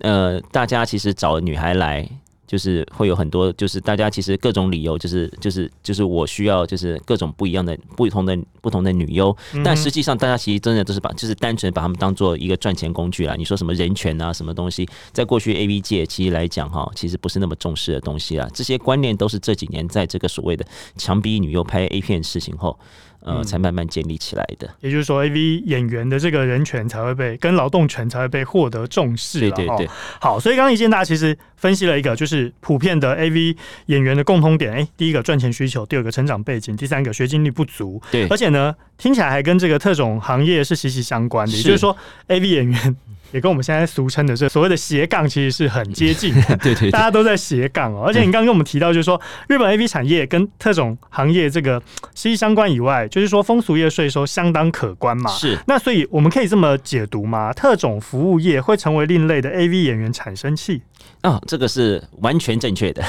[0.00, 2.06] 呃大家其实找女孩来。
[2.46, 13.34] 就是会有很多，就是大家其实各种理由，就是就是就是我需要就是各种不一样的、不同的、不同的女优，但实际上大家其实真的都是把就是单纯把他们当做一个赚钱工具啦。
[13.36, 18.48] 你说什么人权啊，什么东西，在过去 AV 界其实来讲哈，其实不是那么重视的东西啦。
[18.54, 20.64] 这些观念都是这几年在这个所谓的
[20.96, 22.78] 强逼女优拍 A 片事情后。
[23.26, 24.72] 呃，才慢慢建立起来的。
[24.80, 29.40] 也就是说，AV 演员的这个人权才会被跟劳动权才会被获得重视。
[29.40, 29.88] 对对对。
[30.20, 34.72] 好，所以刚刚一见大家其实分析了一个，就是普遍的 AV 演员的共通点。
[34.72, 38.00] 哎、欸，第一个赚钱需求，第二个成长背景，第三个学经历不足。
[38.12, 38.28] 对。
[38.28, 41.56] 而且呢，听起来还跟这个特种行业是息息相关的。
[41.56, 41.96] 也就是说
[42.28, 42.96] ，AV 演员。
[43.32, 48.04] 也跟我们现在俗称的这所谓的斜杠其实是很接近的， 对，对对，大家都在斜杠哦。
[48.06, 51.82] 而且你刚刚跟我们提到，就是说日本 AV 产业跟特种行业这个
[52.14, 55.30] 息息相关以外，就是说风俗业税收相当可观嘛。
[55.30, 57.52] 是，那所以我们可以这么解读吗？
[57.52, 60.82] 特种服务业会成为另类的 AV 演员产生器？
[61.22, 63.02] 哦，这个是完全正确的，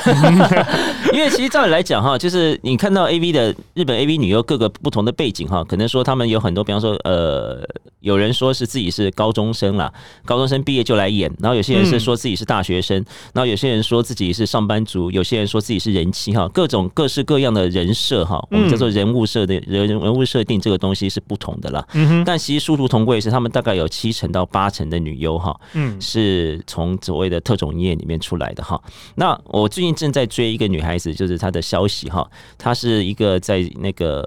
[1.14, 7.62] 因为其实照理来讲哈，就是你看到 A V 的日本 A V 女优各个不同的背景哈，可能说他们有很多，比方说呃，
[8.00, 9.94] 有人说是自己是高中生啦，
[10.26, 12.98] 高中生毕业就来演，然后有些人是说自己是大学生，
[13.34, 21.86] 然后有些人说自己是上班族，有些人说自己是人妻哈，各种各式各样的人设哈，我们叫做人物设定人人物设定这个东西是不同的啦，
[22.26, 28.82] 但其实殊途同归是他们大概有七成到八成的女优哈，嗯，是从所谓的特种业里面出来的哈，
[29.16, 34.26] 那我最近正在追一个女孩子，就是她的消息哈，她是一个在那个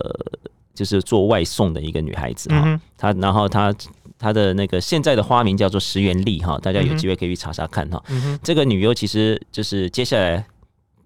[0.75, 3.75] 就是做外送的一个女孩子哈，她然后她
[4.19, 8.03] 她的那个现在的花名叫做石原丽哈，大家有机会可以去查查看哈。
[8.43, 10.45] 这个女优其实就是接下来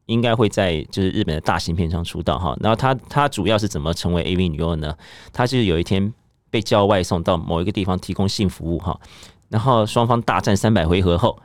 [0.07, 4.95] 应该会在就是日本的大型片上出道哈，然后她她主要是怎么成为 AV 女优呢？
[5.33, 6.13] 她就是有一天
[6.51, 8.99] 被叫外送到某一个地方提供性服务哈，
[9.49, 11.39] 然后双方大战三百回合后。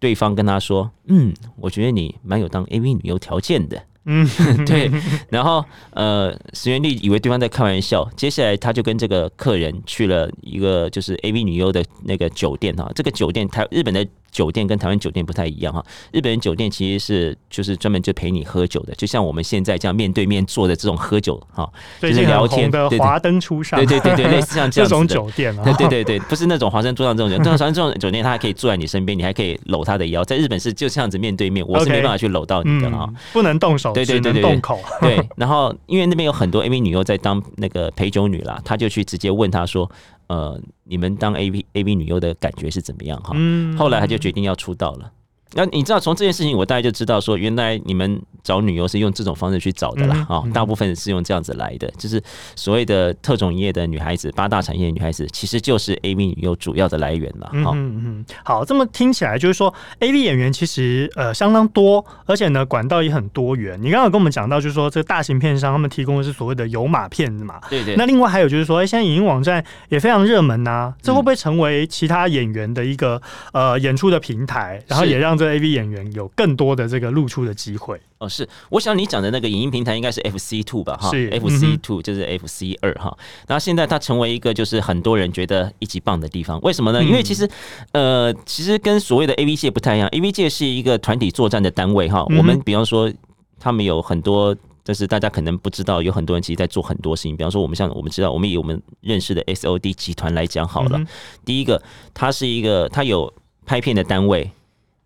[0.00, 4.28] 对方跟他说：“嗯，我觉得你蛮有当 AV 女优条件的。”嗯，
[4.66, 4.90] 对。
[5.30, 12.90] 然后呃，石原丽以为对方在开玩笑，接下来他就跟这个客人去了一个就是 AV 女优的那个酒店哈。
[12.94, 14.06] 这个酒店，台日本的。
[14.34, 25.06] 酒店跟台湾酒店不太一样哈，日本人酒店其实是就是专门就陪你喝酒的，就像我们现在这样面对面坐的这种喝酒哈，就是聊天的华灯初上，对对对 对，类似像这样子的。
[25.06, 39.88] 这种酒店，对对对对，不是那种华灯初上这种酒店， 像这种酒店，他还可以坐在你身边，你还可以搂他的腰，在日本是就这样子面对面，我是没办法去搂到你的哈，不能动手，对对对对，动口，对，然后因为那边有很多 AV 女优在当那个陪酒女啦，他就去直接问他说。
[40.26, 43.32] 呃，你们当 A V A V 女优的感觉是怎么样哈？
[43.34, 45.12] 嗯，后来他就决定要出道了。
[45.54, 50.26] 那你知道从这件事情，我大概就知道说，原来你们找女优是用这种方式去找的啦。
[50.28, 52.22] 啊，大部分是用这样子来的，就是
[52.56, 57.50] 所谓的特种业的女孩子，八大产业的女孩子，其实就是 AV 女优主要的来源了。
[57.52, 57.64] 嗯
[58.04, 63.78] 嗯，好，这么听起来就是说，AV 演员其实呃相当多，而且呢管道也很多元。
[63.80, 67.60] 你刚刚跟我们讲到，就是说这个大型片商他们提供的是所谓的有码片子嘛？
[67.70, 67.94] 对对。
[67.96, 73.20] 那另外还有就是说，哎，现在影音网站也非常热门呐，这会不会成为其他演员的一个
[73.52, 80.96] 呃演出的平台，然后也让这 AV 演员有更多的这个露出的机会哦，是，我想你讲的那个影音平台应该是 FC Two 吧？
[80.96, 83.16] 哈是，FC Two 就是 FC 二哈。
[83.46, 87.00] 然后现在它成为一个就是很多人觉得一级棒的地方，为什么呢？
[87.02, 87.48] 嗯、因为其实
[87.92, 92.24] 呃，其实跟所谓的 AV 界不太一样，AV 界是一个团体作战的单位哈。
[92.36, 93.12] 我们比方说，
[93.58, 97.34] 他们有很多但是大家可能不知道，有很多人其实在做很多事情。
[97.34, 101.06] 比方说，我们像我们知道，我们以我们认识的 SOD 集团来讲好了，嗯、
[101.44, 103.32] 第一个，它是一个，它有
[103.64, 104.50] 拍片的单位，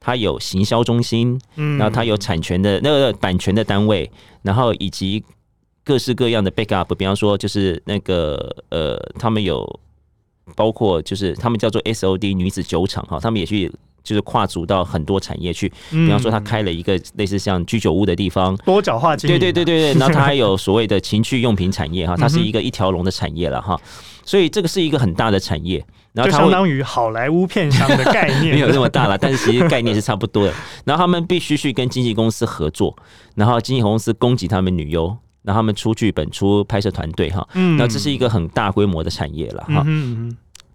[0.00, 4.10] 它有行销中心，嗯，然后它有产权的那个版权的单位，
[4.42, 5.22] 然后以及
[5.84, 9.80] 各式各样的 backup，比方说就是那个呃，他们有
[10.54, 13.72] 包括就是他们叫做 SOD 女子酒厂哈，他们也去。
[14.04, 19.38] 就是跨足到很多产业去，比方说他开了一个类似像居酒屋的地方，多角化经营。
[19.38, 23.78] 对对对对对， 然后他还有所谓的情趣用品产业哈，它是一个一条龙的产业了哈，
[24.24, 25.84] 所以这个是一个很大的产业。
[26.18, 30.52] 然后它相当于好莱坞片商的概念， 没有那么大了，但是其实概念是差不多的。
[30.84, 32.96] 然后他们必须去跟经纪公司合作，
[33.34, 35.06] 然后经纪公司供给他们女优，
[35.42, 37.46] 然后他们出剧本、出拍摄团队哈，
[37.78, 39.84] 那这是一个很大规模的产业了哈。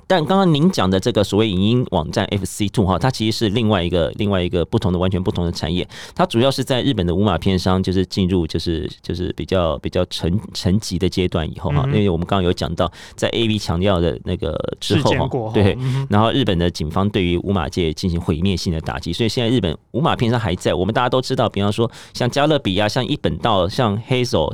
[0.08, 5.88] 但刚刚您讲的这个所谓影音网站 FC Two 哈，它其实是另外一个另外一个不同的完全不同的产业。
[6.14, 15.78] 它主要是在日本的五马片商就是进入就是就是比较比较沉沉寂的阶段以后哈，因为我们刚刚有讲到在 AV 强调的那个之后哈，对，
[16.10, 20.74] 然后日本的警方对于五马界进行毁灭性的打击，所以现在日本五马片商还在。
[20.74, 24.54] 我们大家都知道，比方说像加勒比啊，像一本道，像 Hazel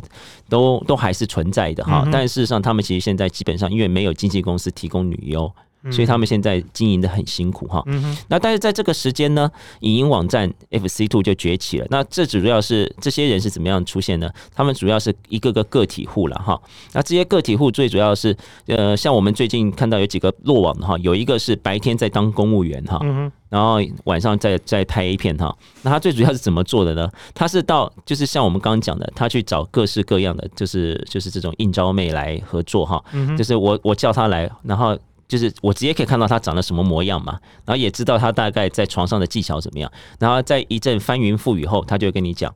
[0.49, 2.05] 都都还是存在的哈。
[2.12, 5.49] 但事实上，他们其实现在基本上因为没有经纪公司提供女优。
[5.92, 11.88] 所以他们现在经营的很辛苦哈，嗯、那但是在这个时间呢，影音网站 FC Two 就崛起了。
[11.89, 14.30] 那这主要是这些人是怎么样出现呢？
[14.54, 16.60] 他们主要是一个个个体户了哈。
[16.92, 18.36] 那这些个体户最主要是
[18.68, 25.56] 呃，像我们最近看到有几个落网的哈，有一个是白天在当公务员哈，嗯、然后晚上在在拍 A 片哈。
[25.82, 27.10] 那他最主要是怎么做的呢？
[27.34, 34.98] 他是到就是像我们刚刚讲的，他去找各式各样的就是就是这种应招妹来合作哈，嗯、就是我我叫他来，然后。
[35.30, 39.89] 就是我直接可以看到他长得什么模样嘛，然后也知道他大概在床上的技巧怎么样，
[40.20, 42.54] 然后在一阵翻云覆雨后，他就会跟你讲。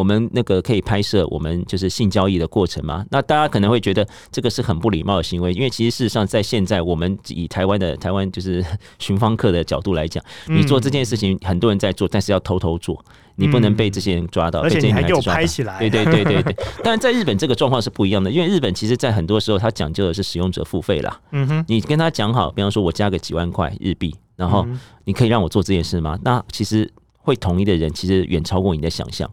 [0.00, 3.04] 我们那个可以拍摄我们就是性交易的过程吗？
[3.10, 8.64] 那大家可能会觉得这个是很不礼貌的行为，因为其实事实上在现在我们以台湾的台湾就是
[8.98, 13.04] 寻芳客的角度来讲，你做这件事情很多人在做，但是要偷偷做，
[13.36, 15.78] 你不能被这些人抓到，而且你还给我拍起来。
[15.78, 16.56] 对对对对对。
[16.82, 21.20] 但在日本这个状况是不一样的，因为日本其实在很多时候他讲究的是使用者付费啦。
[21.32, 24.66] 嗯哼，你跟他讲好，比方说我加个几万块日币，然后
[25.04, 26.18] 你可以让我做这件事吗？
[26.24, 29.30] 那其实会同意的人其实远超过你的想象。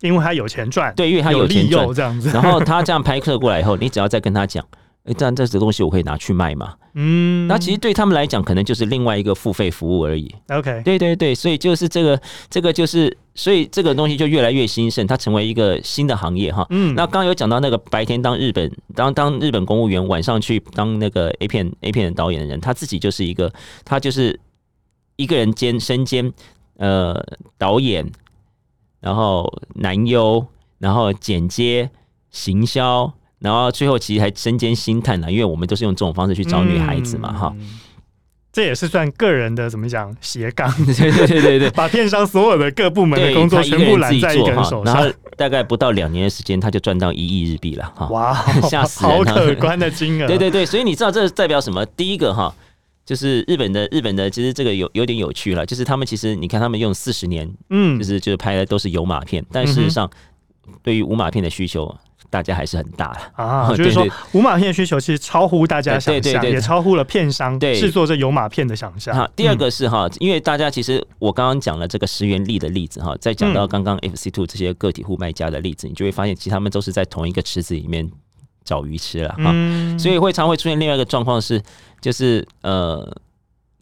[0.00, 2.30] 因为他有钱赚，对，因为他有钱赚这样子。
[2.30, 4.64] 然后他这样拍客过来以后，你只要再跟他讲，
[5.04, 6.74] 哎，这样这些东西我可以拿去卖嘛？
[6.94, 10.32] 嗯，那其实对他们来讲，可能就是另外一个付费服务而已。
[10.50, 16.66] OK，对对对，所以就是这个这个就是，所以这个东西就越来越兴盛，它成为一个新的行业哈。
[16.70, 23.52] 嗯，那刚刚有讲到那个白天当日本当当日本公务员，晚上去当那个 A 片 A 片的导演的人，他自己就是一个，
[23.84, 24.38] 他就是
[25.16, 26.32] 一个人兼身兼
[26.76, 27.20] 呃
[27.58, 28.06] 导演。
[29.00, 30.46] 然后男优，
[30.78, 31.90] 然后剪接、
[32.30, 37.78] 行销，然后最后其实还身兼星探呢，因为我们都是用这种方式去找女孩子嘛，哈、嗯。
[38.50, 40.68] 这也是算个人的怎么讲斜杠？
[40.86, 48.08] 对对对对对， 把片商所有的各部门的工作全部揽在一个人手上，然后大概不到两年的时间，他就赚到一亿日币了，哈！
[48.08, 48.34] 哇，
[48.68, 49.16] 吓死人！
[49.16, 50.26] 好可观的金额。
[50.28, 51.86] 对对对，所以你知道这代表什么？
[51.86, 52.52] 第一个哈。
[53.08, 55.64] 就是日本的日本的，其实这个有有点有趣了。
[55.64, 60.10] 就是他们其实你看，他们用四十年，嗯，就是就是拍的都是有码片，但事实上，
[60.82, 61.96] 对于无码片的需求，
[62.28, 63.72] 大家还是很大的啊。
[63.74, 69.16] 就是说，无码片的需求其实超乎大家想象，也超乎了片商制作这有码片的想象。
[69.16, 78.06] 好，第二个是哈，因为大家其实我刚刚讲了这个十元利的例子哈，再讲到刚刚 FC Two 这些个体户卖家的例子，你就会发现，其实他们都是在同一个池子里面。
[78.68, 81.62] 找鱼吃了哈，嗯、所以会常会出现另外一个状况是，
[82.02, 83.10] 就是呃，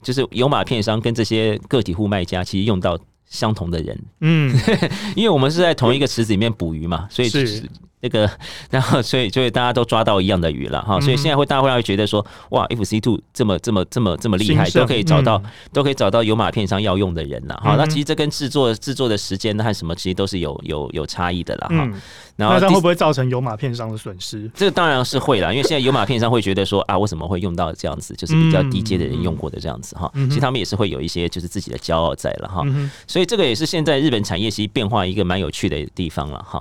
[0.01, 2.97] 就是有马片商跟这些个体户卖家其实用到
[3.29, 4.57] 相同的人，嗯，
[5.17, 7.69] 因为我们是在同一个池子里面捕鱼嘛，所以就是。
[8.01, 8.31] 那个，
[8.71, 17.75] 然后所以所以大家都抓到一样的鱼了哈，所以现在会大家会觉得说，哇，FC Two 这么这么这么这么厉害，都可以找到都可以找到有马片商要用的人了哈。
[17.77, 21.91] 那其实这跟制作制作的时间和什么其实都是有有有差异的了哈。
[22.37, 24.51] 然后这会不会造成有马片商的损失？
[24.55, 30.11] 这个当然是会了，因为现在有马片商会觉得说啊，为什么会用到这样子，就是比较低阶的人用过的这样子哈。
[30.15, 32.63] 其实他们也是会有一些就是自己的骄傲在了哈。
[33.07, 36.61] 所以这个也是现在日本产业其实变化一个蛮有趣的地方了哈。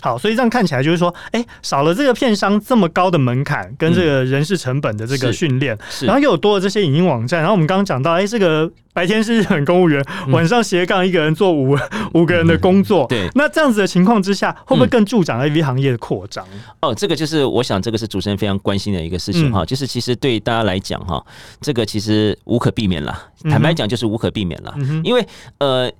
[0.00, 11.76] 好，所以这样看起来就是说，哎、欸，少了这个片商这么高的门槛跟这个人事成本的这个训练，嗯、然后又有多了这些影音网站，然后我们刚刚讲到，哎、欸，这个白天是日本公务员，嗯、晚上斜杠一个人做五
[12.14, 16.46] 五个人的工作，嗯、对，那这样子的情况之下，会不会更助长 AV 行业的扩张？
[16.80, 21.24] 哦，这个就是我想，这个是主持人非常关心的一个事情哈，嗯、就是其实对大家来讲哈，
[21.60, 23.20] 这个其实无可避免了，
[23.50, 25.26] 坦白讲就是无可避免了，嗯、因为
[25.58, 25.90] 呃。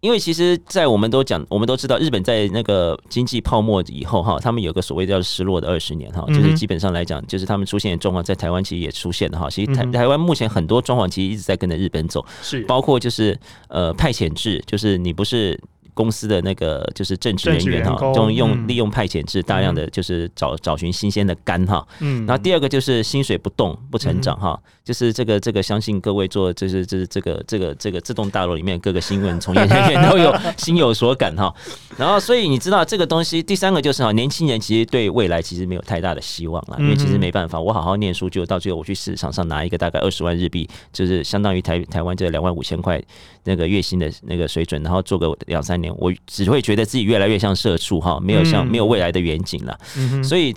[0.00, 9.50] 因为其实，在我们都讲，我们都知道，日本在那个经济泡沫以后哈，他们有个所谓叫失落的二十年哈，就是基本上来讲，就是他们出现的状况，在台湾其实也出现了哈。
[9.50, 13.38] 其实台台湾目前很多状况其实一直在跟着日本走，是包括就是
[13.68, 15.58] 呃派遣制，就是你不是。
[15.94, 21.84] 公司的那个就是正职人员哈，就用利用派遣制大量的就是找找寻新鲜的肝哈。
[21.98, 24.56] 嗯，然后第二个就是薪水不动不成长哈，
[24.88, 31.54] 就是这个这个相信各位做就是就是这个这个这个这栋大楼里面各个新闻从业人员都有 心有所感哈。
[31.98, 42.98] 然后所以你知道这个东西，第三个就是哈，年轻人其实对未来其实没有太大的希望了，因为其实没办法，我好好念书就到最后我去市场上拿一个大概二十万日币，就是相当于台台湾这两万五千块
[43.44, 45.94] 那个月薪的那个水准，然后做个两三年。
[45.98, 49.78] 我只会觉得自己越来越像社畜哈，没有像没有未来的远景了，
[50.24, 50.56] 所以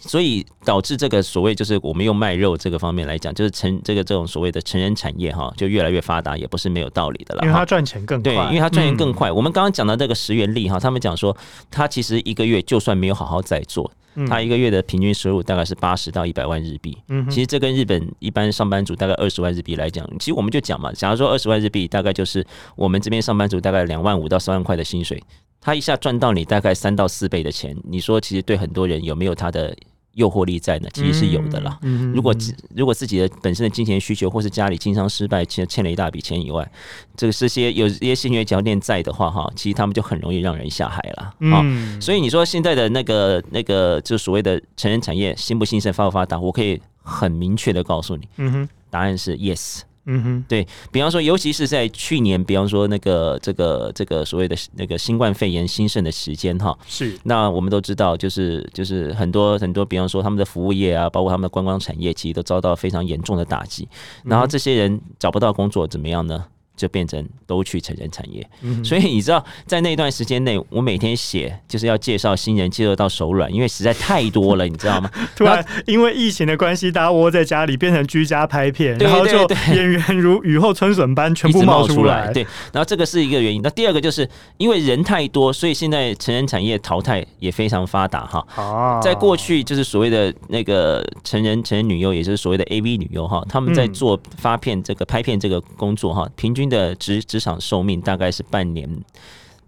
[0.00, 7.42] 所以导致这个所谓就是我们用卖肉这个方面来讲，就是成这个这种所谓的成人产业哈，就越来越发达，也不是没有道理的了。
[7.42, 9.30] 因为它赚钱更快，对，因为它赚钱更快。
[9.30, 11.36] 我们刚刚讲到这个十元利哈，他们讲说，
[11.70, 13.90] 他其实一个月就算没有好好在做。
[14.28, 16.98] 他一个月的平均收入大概是八十到一百万日币。
[17.08, 22.44] 嗯，其实这跟日本一般上班族大概二十万日币来讲，其实我们就讲嘛，假如说二十万日币，大概就是
[22.74, 25.22] 我们这边上班族大概两万五到三万块的薪水，
[25.60, 29.74] 他一下赚到你大概三到四倍的钱，你说其实对很多人有没有他的？
[30.14, 31.78] 诱惑力在呢，其实是有的啦。
[32.14, 32.34] 如果
[32.74, 36.70] 如果自己的本身的金钱需求，或是家里经商失败，欠欠了一大笔钱以外，
[37.16, 41.34] 这个这些有一些心血脚点在的话，哈，其实他们就很容易让人下海了。
[41.52, 41.64] 啊，
[42.00, 49.82] 所以你说现在的那个那个，就所谓的成人产业兴不兴盛、发不发达，我可以很明确的告诉你，嗯哼，答案是 yes。
[50.06, 57.16] 嗯哼，对，比方说，尤其是在去年，比方说那个这个这个所谓的那个新冠肺炎兴盛的时间哈，是。
[57.24, 63.86] 那我们都知道，就是就是很多很多，比方说他们的服务业啊，包括他们的观光产业，其实都遭到非常严重的打击。
[64.24, 66.46] 然后这些人找不到工作，怎么样呢？
[66.80, 75.10] 就变成都去成人产业，嗯、所以你知道，在那段时间内，我每天写就是要介绍新人，介绍到手软，因为实在太多了，你知道吗？
[75.36, 82.32] 突然因为疫情的关系，大家窝在家里，变成居家拍片，然后就演员如雨后春笋般全部冒出来。
[82.32, 83.60] 对，然后这个是一个原因。
[83.62, 84.26] 那第二个就是
[84.56, 88.46] 因为人太多，所以现在成人产业淘汰也非常发达哈。
[88.56, 96.69] 啊，在过去就是所谓的那个成人成人女优，也就是所谓的 AV 女优哈，他们在做发片这个拍片这个工作哈，平均。
[96.70, 98.88] 的职职场寿命大概是半年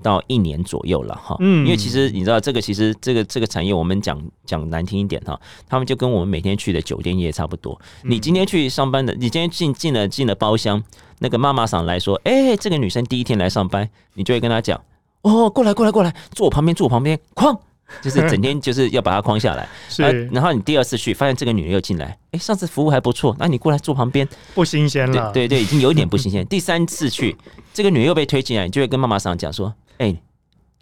[0.03, 5.39] 到一年左右了哈，嗯，因为其实你知道这个其实这个这个产业我们讲讲难听一点哈，
[5.69, 7.79] 他们就跟我们每天去的酒店业差不多。
[8.03, 10.83] 你今天去上班的，你今天进进了进了包厢，
[11.19, 14.81] 那个妈妈桑来说，哎，这个女生第一天来上班，你就会跟她讲，
[15.23, 17.59] 哦，过来过来过来，坐我旁边坐我旁边，哐。
[18.01, 20.03] 就是整天就是要把它框下来， 是。
[20.33, 25.31] 然后你第二次去，发现这个女人又进来，哎、欸，上次服务还不错，那你过来坐旁边，不新鲜了。
[25.33, 26.47] 对对对，已经有一点不新鲜。
[26.47, 27.37] 第三次去，
[27.75, 30.23] 这个女人又被推进来，你就会跟妈妈桑讲说，哎、欸。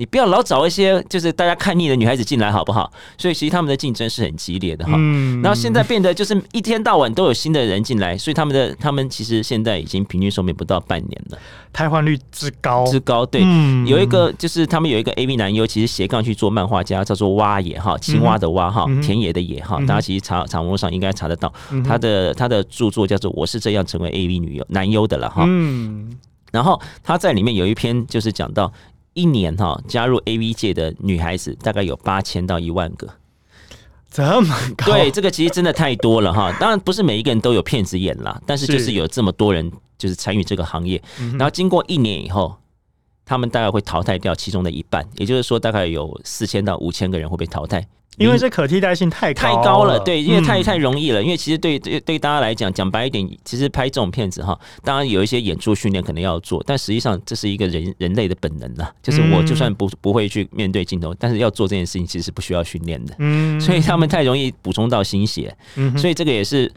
[0.01, 2.91] 你不要老找一些就是大家看腻的女孩子进来，好不好？
[3.19, 4.95] 所以其实他们的竞争是很激烈的哈。
[4.97, 11.39] 嗯然后现在变得就是一天到晚都有新的人进来，所以他们的他们其实现在已经平均寿命不到半年了，
[11.71, 13.27] 汰换率之高之高。
[13.27, 13.43] 对，
[13.85, 21.53] 有一个就是他们有一个 AV 男优，其实斜杠去做漫画家，叫做蛙野哈，青蛙的蛙哈，田野的野哈，大家其实查查网络上应该查得到
[21.87, 25.45] 他的他的著作叫做《我是这样成为 AV 女优男优的了》哈。
[25.47, 26.17] 嗯，
[26.51, 28.73] 然后他在里面有一篇就是讲到。
[29.15, 33.09] 一年哈，加入 AV 界的女孩子大概有八千到一万个，
[34.11, 34.93] 这么高？
[34.93, 36.53] 对，这个其实真的太多了哈。
[36.61, 41.03] 当然不是每一个人都有骗子眼啦，但是就是有这么多人就是参与这个行业，
[41.33, 42.57] 然后经过一年以后，
[43.31, 47.87] 他们大概会淘汰掉其中的一半，也就是说大概有四千到五千个人会被淘汰。
[48.19, 51.23] 因为这可替代性太高太高了，对，因为太太容易了。
[51.23, 63.15] 嗯、因为其实对对对大家来讲，讲白一点，其实拍这种片子哈，当然有一些演出训练可能要做，但实际上这是一个人人类的本能呐，就是我就算不不会去面对镜头，但是要做这件事情，其实是不需要训练的。
[63.21, 66.71] 嗯，所以他们太容易补充到心血，嗯，所以这个也是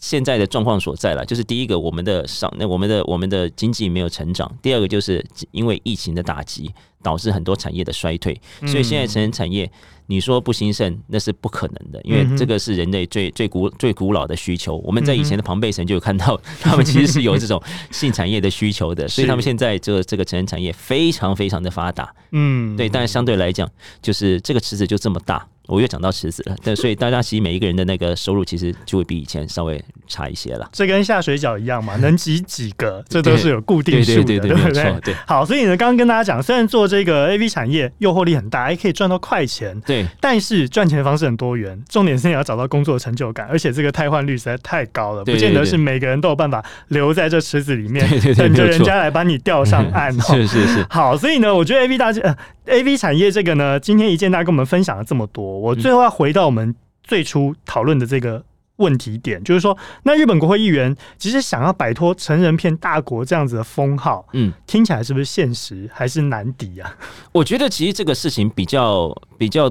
[0.00, 1.24] 现在的状况所在了。
[1.24, 6.70] 就是第一个，我们的上那我们的我们的经济没有成长；第二个，就是因为疫情的打击，
[7.02, 9.70] 导致很多产业的衰退，所以现在成人产业。
[10.10, 14.78] 你说不兴盛，那是不可能的，因为这个是人类最最古最古老的需求。
[14.78, 22.10] 我们在以前的庞贝城就有看到， 他们其实是有这种 性产业的需求的，所以他们现在这个这个成人产业非常非常的发达。
[22.32, 23.70] 嗯，对，但是相对来讲，
[24.00, 30.68] 就是这个池子就这么大，我又讲到池子了，对，所以大家其实每一个人的那个收入其实就会比以前稍微差一些了。
[30.72, 35.00] 这跟下水饺一样嘛，能挤几个，这都是有固定数的，对，对，对，对，对不对？
[35.12, 35.14] 对。
[35.26, 50.10] 好，所以呢，刚刚跟大家讲，虽然做这个 AV 产业诱惑力很大，还可以赚到快钱，对，但是赚钱的方式很多元，重点是你要找到工作的成就感，而且这个汰换率实在太高了，不见得是每个人都有办法留在这池子里面， 等着人家来把你钓上岸。
[50.22, 50.86] 是是是。
[50.88, 52.36] 好，所以呢，我觉得 AV 大家呃
[52.78, 55.57] AV 产业这个呢，今天一见大家跟我们分享了这么多。
[55.58, 58.44] 我最后要回到我们最初讨论的这个
[58.76, 66.96] 问题点，就是说，那日本国会议员其实想要摆脱成人片大国这样子的封号，嗯，听起来是不是现实还是难敌啊？
[67.32, 69.70] 我觉得其实这个事情比较比较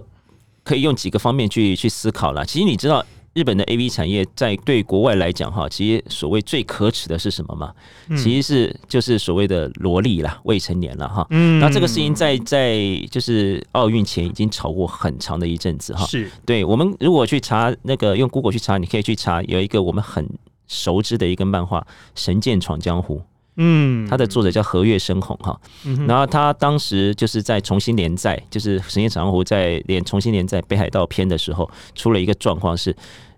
[0.64, 2.44] 可以用几个方面去去思考啦。
[2.44, 3.06] 其实你知道。
[3.38, 7.72] 日本的 AV 产业在对国外来讲，哈，其实所谓最可耻的是什么嘛？
[8.18, 11.28] 其实是就是所谓的萝莉啦，未成年了哈。
[11.30, 12.76] 嗯，那这个事情在在
[13.12, 16.04] 就是奥运前已经吵过很长的一阵子哈。
[16.08, 20.28] 是，对我们如果去查那个用 Google 去查，你可以去查有一个我们很
[20.66, 21.80] 熟知的一个漫画
[22.16, 23.18] 《神剑闯江湖》。
[23.60, 25.60] 嗯，他的作者叫和月生红哈，
[26.08, 32.96] 然后他当时就是在重新连载，就是《神剑闯江湖》在连重新连载《北海道篇》的时候，出了一个状况是。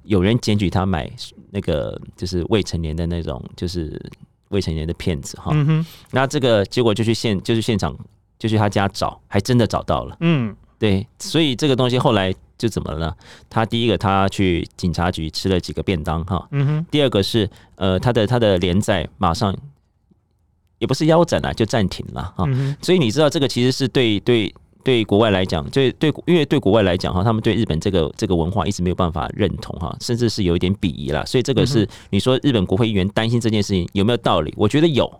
[0.09, 1.07] 有人检举他买
[1.51, 4.01] 那个就是未成年的那种就是
[4.49, 5.53] 未成年的片子哈，
[6.09, 7.95] 那这个结果就去现就是现场
[8.39, 10.17] 就去他家找，还真的找到了。
[10.21, 13.15] 嗯，对，所以这个东西后来就怎么了呢？
[13.51, 19.55] 他第一个他去警察局吃了几个便当哈，嗯哼，第二个是呃他的他的连载马上
[20.79, 22.49] 也不是腰斩了，就暂停了哈，
[22.81, 24.51] 所以你知道这个其实是对对。
[24.83, 31.23] 对国外来讲，对对，因为对国外来讲哈，他们对日本这个这个文化一直没有办法认同哈，甚至是有一点鄙夷啦。
[31.25, 34.53] 所以这个是你说日本国会议员担心这件事情有没有道理？
[34.57, 35.11] 我觉得有。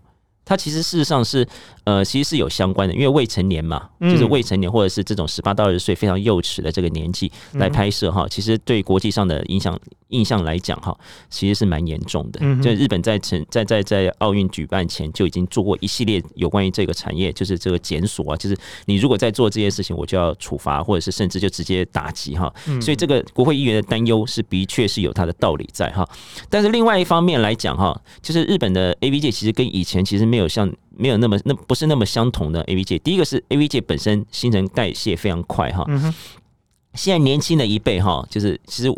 [0.46, 1.48] 它其实事实上是，
[1.84, 9.80] 呃，其实是有相关的，因为未成年嘛，就是未成年或者是这种十八到二十岁非常幼齿的这个年纪来拍摄哈，其实对国际上的影响
[10.10, 10.96] 印象来讲哈，
[11.30, 12.40] 其实是蛮严重的。
[12.62, 22.54] 就日本在成在在在奥运举办前就已经做过一系列有关于这个产业，就是这个检索啊，就是你如果在做这件事情，我就要处罚，或者是甚至就直接打击哈。
[22.82, 26.08] 所以这个国会议员的担忧是的确是有他的道理在哈。
[26.50, 30.50] 但是另外一方面来讲哈，就是日本的 AV 界其实跟以前其实没有。
[30.50, 35.86] 像没有那么那不是那么相同的 AV 界，第一个是 AV 界本身新陈代谢非常快哈。
[36.96, 38.90] 现在年轻的一辈哈，就是其实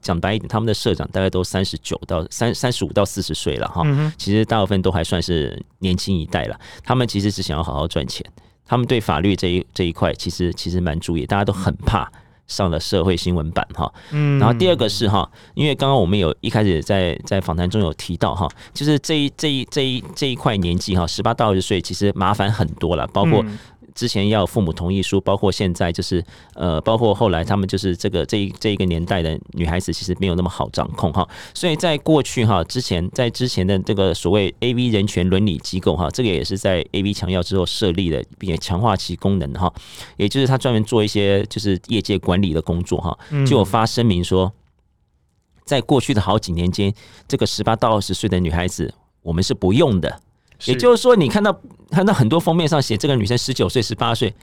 [0.00, 3.82] 讲白一点，他们的社长大概都三十九到三三十五到四十岁了哈。
[4.18, 6.58] 其实大部分都还算是年轻一代了。
[6.84, 8.24] 他们其实是想要好好赚钱，
[8.66, 12.10] 他们对法律这一这一块其实其实蛮注意，大家都很怕。
[12.46, 23.44] 上了社会新闻版哈，嗯，然后第二个是哈，因为刚刚我们有一开始在在访谈中有提到哈，就是这一这一这一这一块年纪哈，十八到二十岁其实麻烦很多了，包括。
[24.00, 26.24] 之前要父母同意书，包括现在就是
[26.54, 31.28] 呃，包括后来他们就是这个这一这一个年代的女孩子，其实没有那么好掌控哈。
[31.52, 39.70] 所以在过去哈，之前在之前的这个所谓 A V 人权伦理机构哈，这个也是在 A V 强药之后设立的，并且强化其功能哈。
[40.16, 44.50] 也就是他专门做一些就是业界管理的工作哈，就有发声明说，
[45.66, 46.90] 在过去的好几年间，
[47.28, 50.22] 这个十八到二十岁的女孩子，我们是不用的。
[50.66, 54.34] 也就是说，你看到看到很多封面上写这个女生十九岁、十八岁，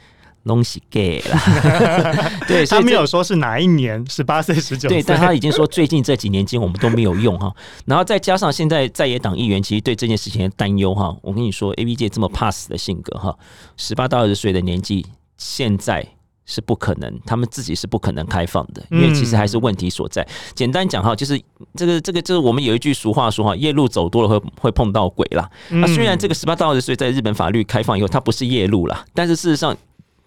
[0.44, 2.32] 拢是 gay 了。
[2.48, 7.54] 对，他没有说是哪一年十八岁、十九岁，对，但他已经说最近这几年间我们都没有用哈。
[7.86, 13.38] 然后再加上现在在野党议员其实对这件事情的担忧哈，我跟你说，A B 界这么怕死的性格哈，
[13.76, 15.06] 十八到二十岁的年纪
[15.38, 16.17] 现在。
[16.48, 20.24] 是不可能，他们自己是不可能开放的，因为其实还是问题所在。
[20.24, 21.40] 嗯、简单讲哈，就是
[21.76, 25.48] 这个这个就是我们有一句俗话说哈，夜路走多了会会碰到鬼啦。
[25.70, 29.76] 那、嗯、虽然这个十八到二十岁在日本法律开放以后，它不是夜路啦，但是事实上，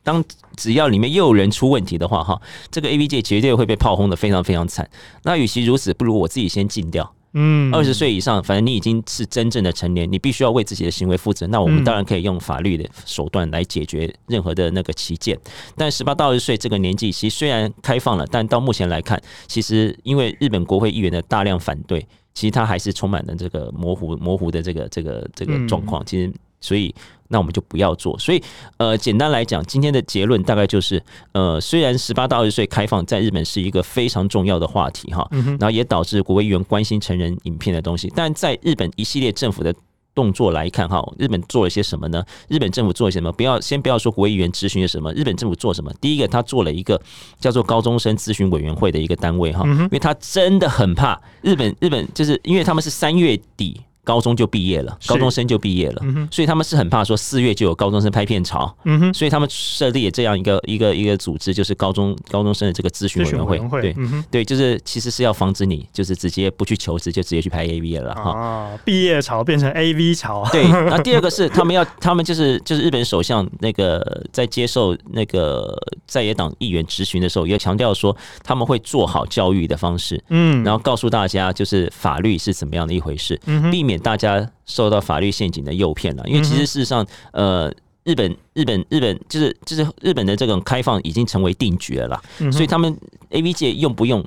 [0.05, 0.23] 当
[0.57, 2.41] 只要里面又有人出问题的话哈，
[2.71, 4.89] 这个 AV 界绝对会被炮轰的非常非常惨。
[5.23, 7.15] 那与其如此，不如我自己先禁掉。
[7.33, 11.47] 嗯，二十岁以上，反正你已经是真正的成年，你必须要为自己的行为负责。
[11.47, 15.39] 那我们当然可以用法律的手段来解决任何的那个旗舰。
[15.77, 22.05] 但十八到二十岁这个年纪，其实虽然开放了，但到目前来看，其实因为日本国会议员的大量反对，
[22.35, 26.05] 其实它还是充满了这个模糊、模糊的这个、这个、这个状况。
[26.05, 26.95] 其实，所以。
[27.33, 28.19] 那我们就不要做。
[28.19, 28.43] 所以，
[28.77, 31.01] 呃，简单来讲，今天的结论大概就是，
[31.31, 39.73] 呃，虽然十八到二十岁开放在日本是一个非常重要的话题哈，然后也导致国会议员关心成人影片的东西，但在日本一系列政府的
[40.13, 42.21] 动作来看哈，日本做了些什么呢？
[42.49, 43.31] 日本政府做了些什么？
[43.31, 45.93] 不要先不要说国会议员咨询了什么，日本政府做什么？
[46.01, 47.01] 第一个，他做了一个
[47.39, 53.81] 叫做高中生咨询委员会的一个单位哈，因为他真的很怕日本，日本就是因为他们是三月底。
[54.03, 58.75] 高中就毕业了，高中生就毕业了，所以他们是很怕说四月就有高中生拍片潮，
[59.13, 83.90] 所以他们设立这样一个一个一个组织，就是高中高中生的这个咨询委员会，会对、嗯、对，就是其实是要防止你就是直接不去求职就直接去拍 AV 了哈，啊，毕业潮变成 AV 潮，对，那 第二个是他们要他们就是就是日本首相那个在接受那个在野党议员质询的时候，也强调说他们会做好教育的方式，嗯，然后告诉大家就是法律是怎么样的一回事，嗯，避免。
[83.99, 87.73] 大家受到法律陷阱的诱骗了，因为其实事实上，呃，
[88.05, 92.23] 日本、日本、日本就是就是日本的这种开放已经成为定局了啦，
[92.53, 92.97] 所以他们
[93.31, 94.25] AV 界用不用？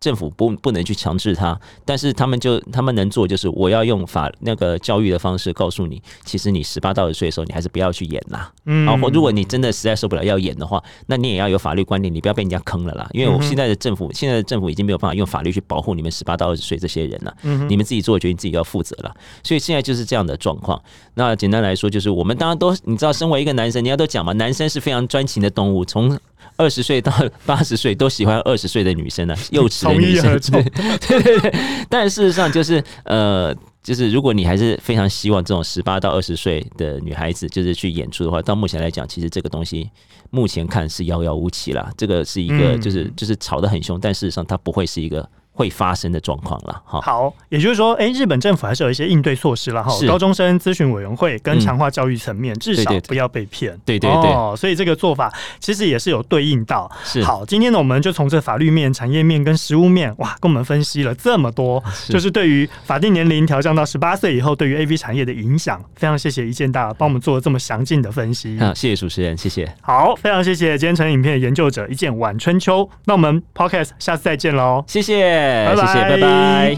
[0.00, 8.52] 政府不不能去强制他，但是他们就他们能做就是我要用法那个教育的方式告诉你，其实你十八到二十岁的时候，你还是不要去演啦。
[8.66, 13.08] 嗯，然后如果你真的实在受不了要演的话，那你也要有法律观念，你不要被人家坑了啦。
[13.12, 17.36] 因为我现在的政府，现在的政府已经没有办法用法律去保护你们十八到二十岁这些人了。
[17.42, 19.14] 嗯，你们自己做的决定自己要负责了。
[19.42, 20.80] 所以现在就是这样的状况。
[21.14, 26.16] 那简单来说，就是我们当然都你知道，身为一个男生，人家都讲嘛，男生是非常专情的动物，从
[26.56, 27.12] 二十岁到
[27.46, 30.38] 八十岁都喜欢二十岁的女生呢，幼稚的女生，
[31.06, 31.54] 对对对对。
[31.88, 39.88] 但事实上就是呃，就是如果你还是非常希望这种十八到二十岁的女孩子就是去演出的话，到目前来讲，其实这个东西
[40.30, 41.90] 目前看是遥遥无期了。
[41.96, 45.28] 这个是一个就是就是吵得很凶，但事实上它不会是一个。
[45.58, 47.00] 会发生的状况了，哈。
[47.00, 49.92] 好，也就是说，哎，日本政府还是有一些应对措施了，哈。
[50.06, 53.76] 高中生咨询委员会跟强化教育层面，至少不要被骗。
[53.84, 54.30] 对对对。
[54.30, 56.88] 哦，所以这个做法其实也是有对应到。
[57.02, 57.24] 是。
[57.24, 65.82] 好，今天呢，我们就从这法律面、产业面跟实务面，哇，跟我们分析了这么多，就是对于法定年龄调降到十八岁以后，对于 AV 产业的影响。
[65.96, 68.56] 非常谢谢一建大帮我们做了这么详尽的分析。
[68.60, 69.68] 好，谢谢主持人，谢谢。
[69.80, 72.88] 好，非常谢谢今天成影片的研究者一见晚春秋。
[73.06, 76.20] 那我们 Podcast 下次再见喽，谢谢，拜拜，谢谢，拜拜。
[76.20, 76.76] 拜。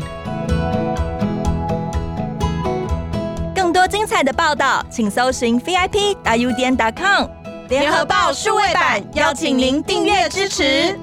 [3.55, 7.27] 更多精彩的报道，请搜寻 VIP 大 U 点 com
[7.68, 10.99] 联合报数位版，邀请您订阅支持。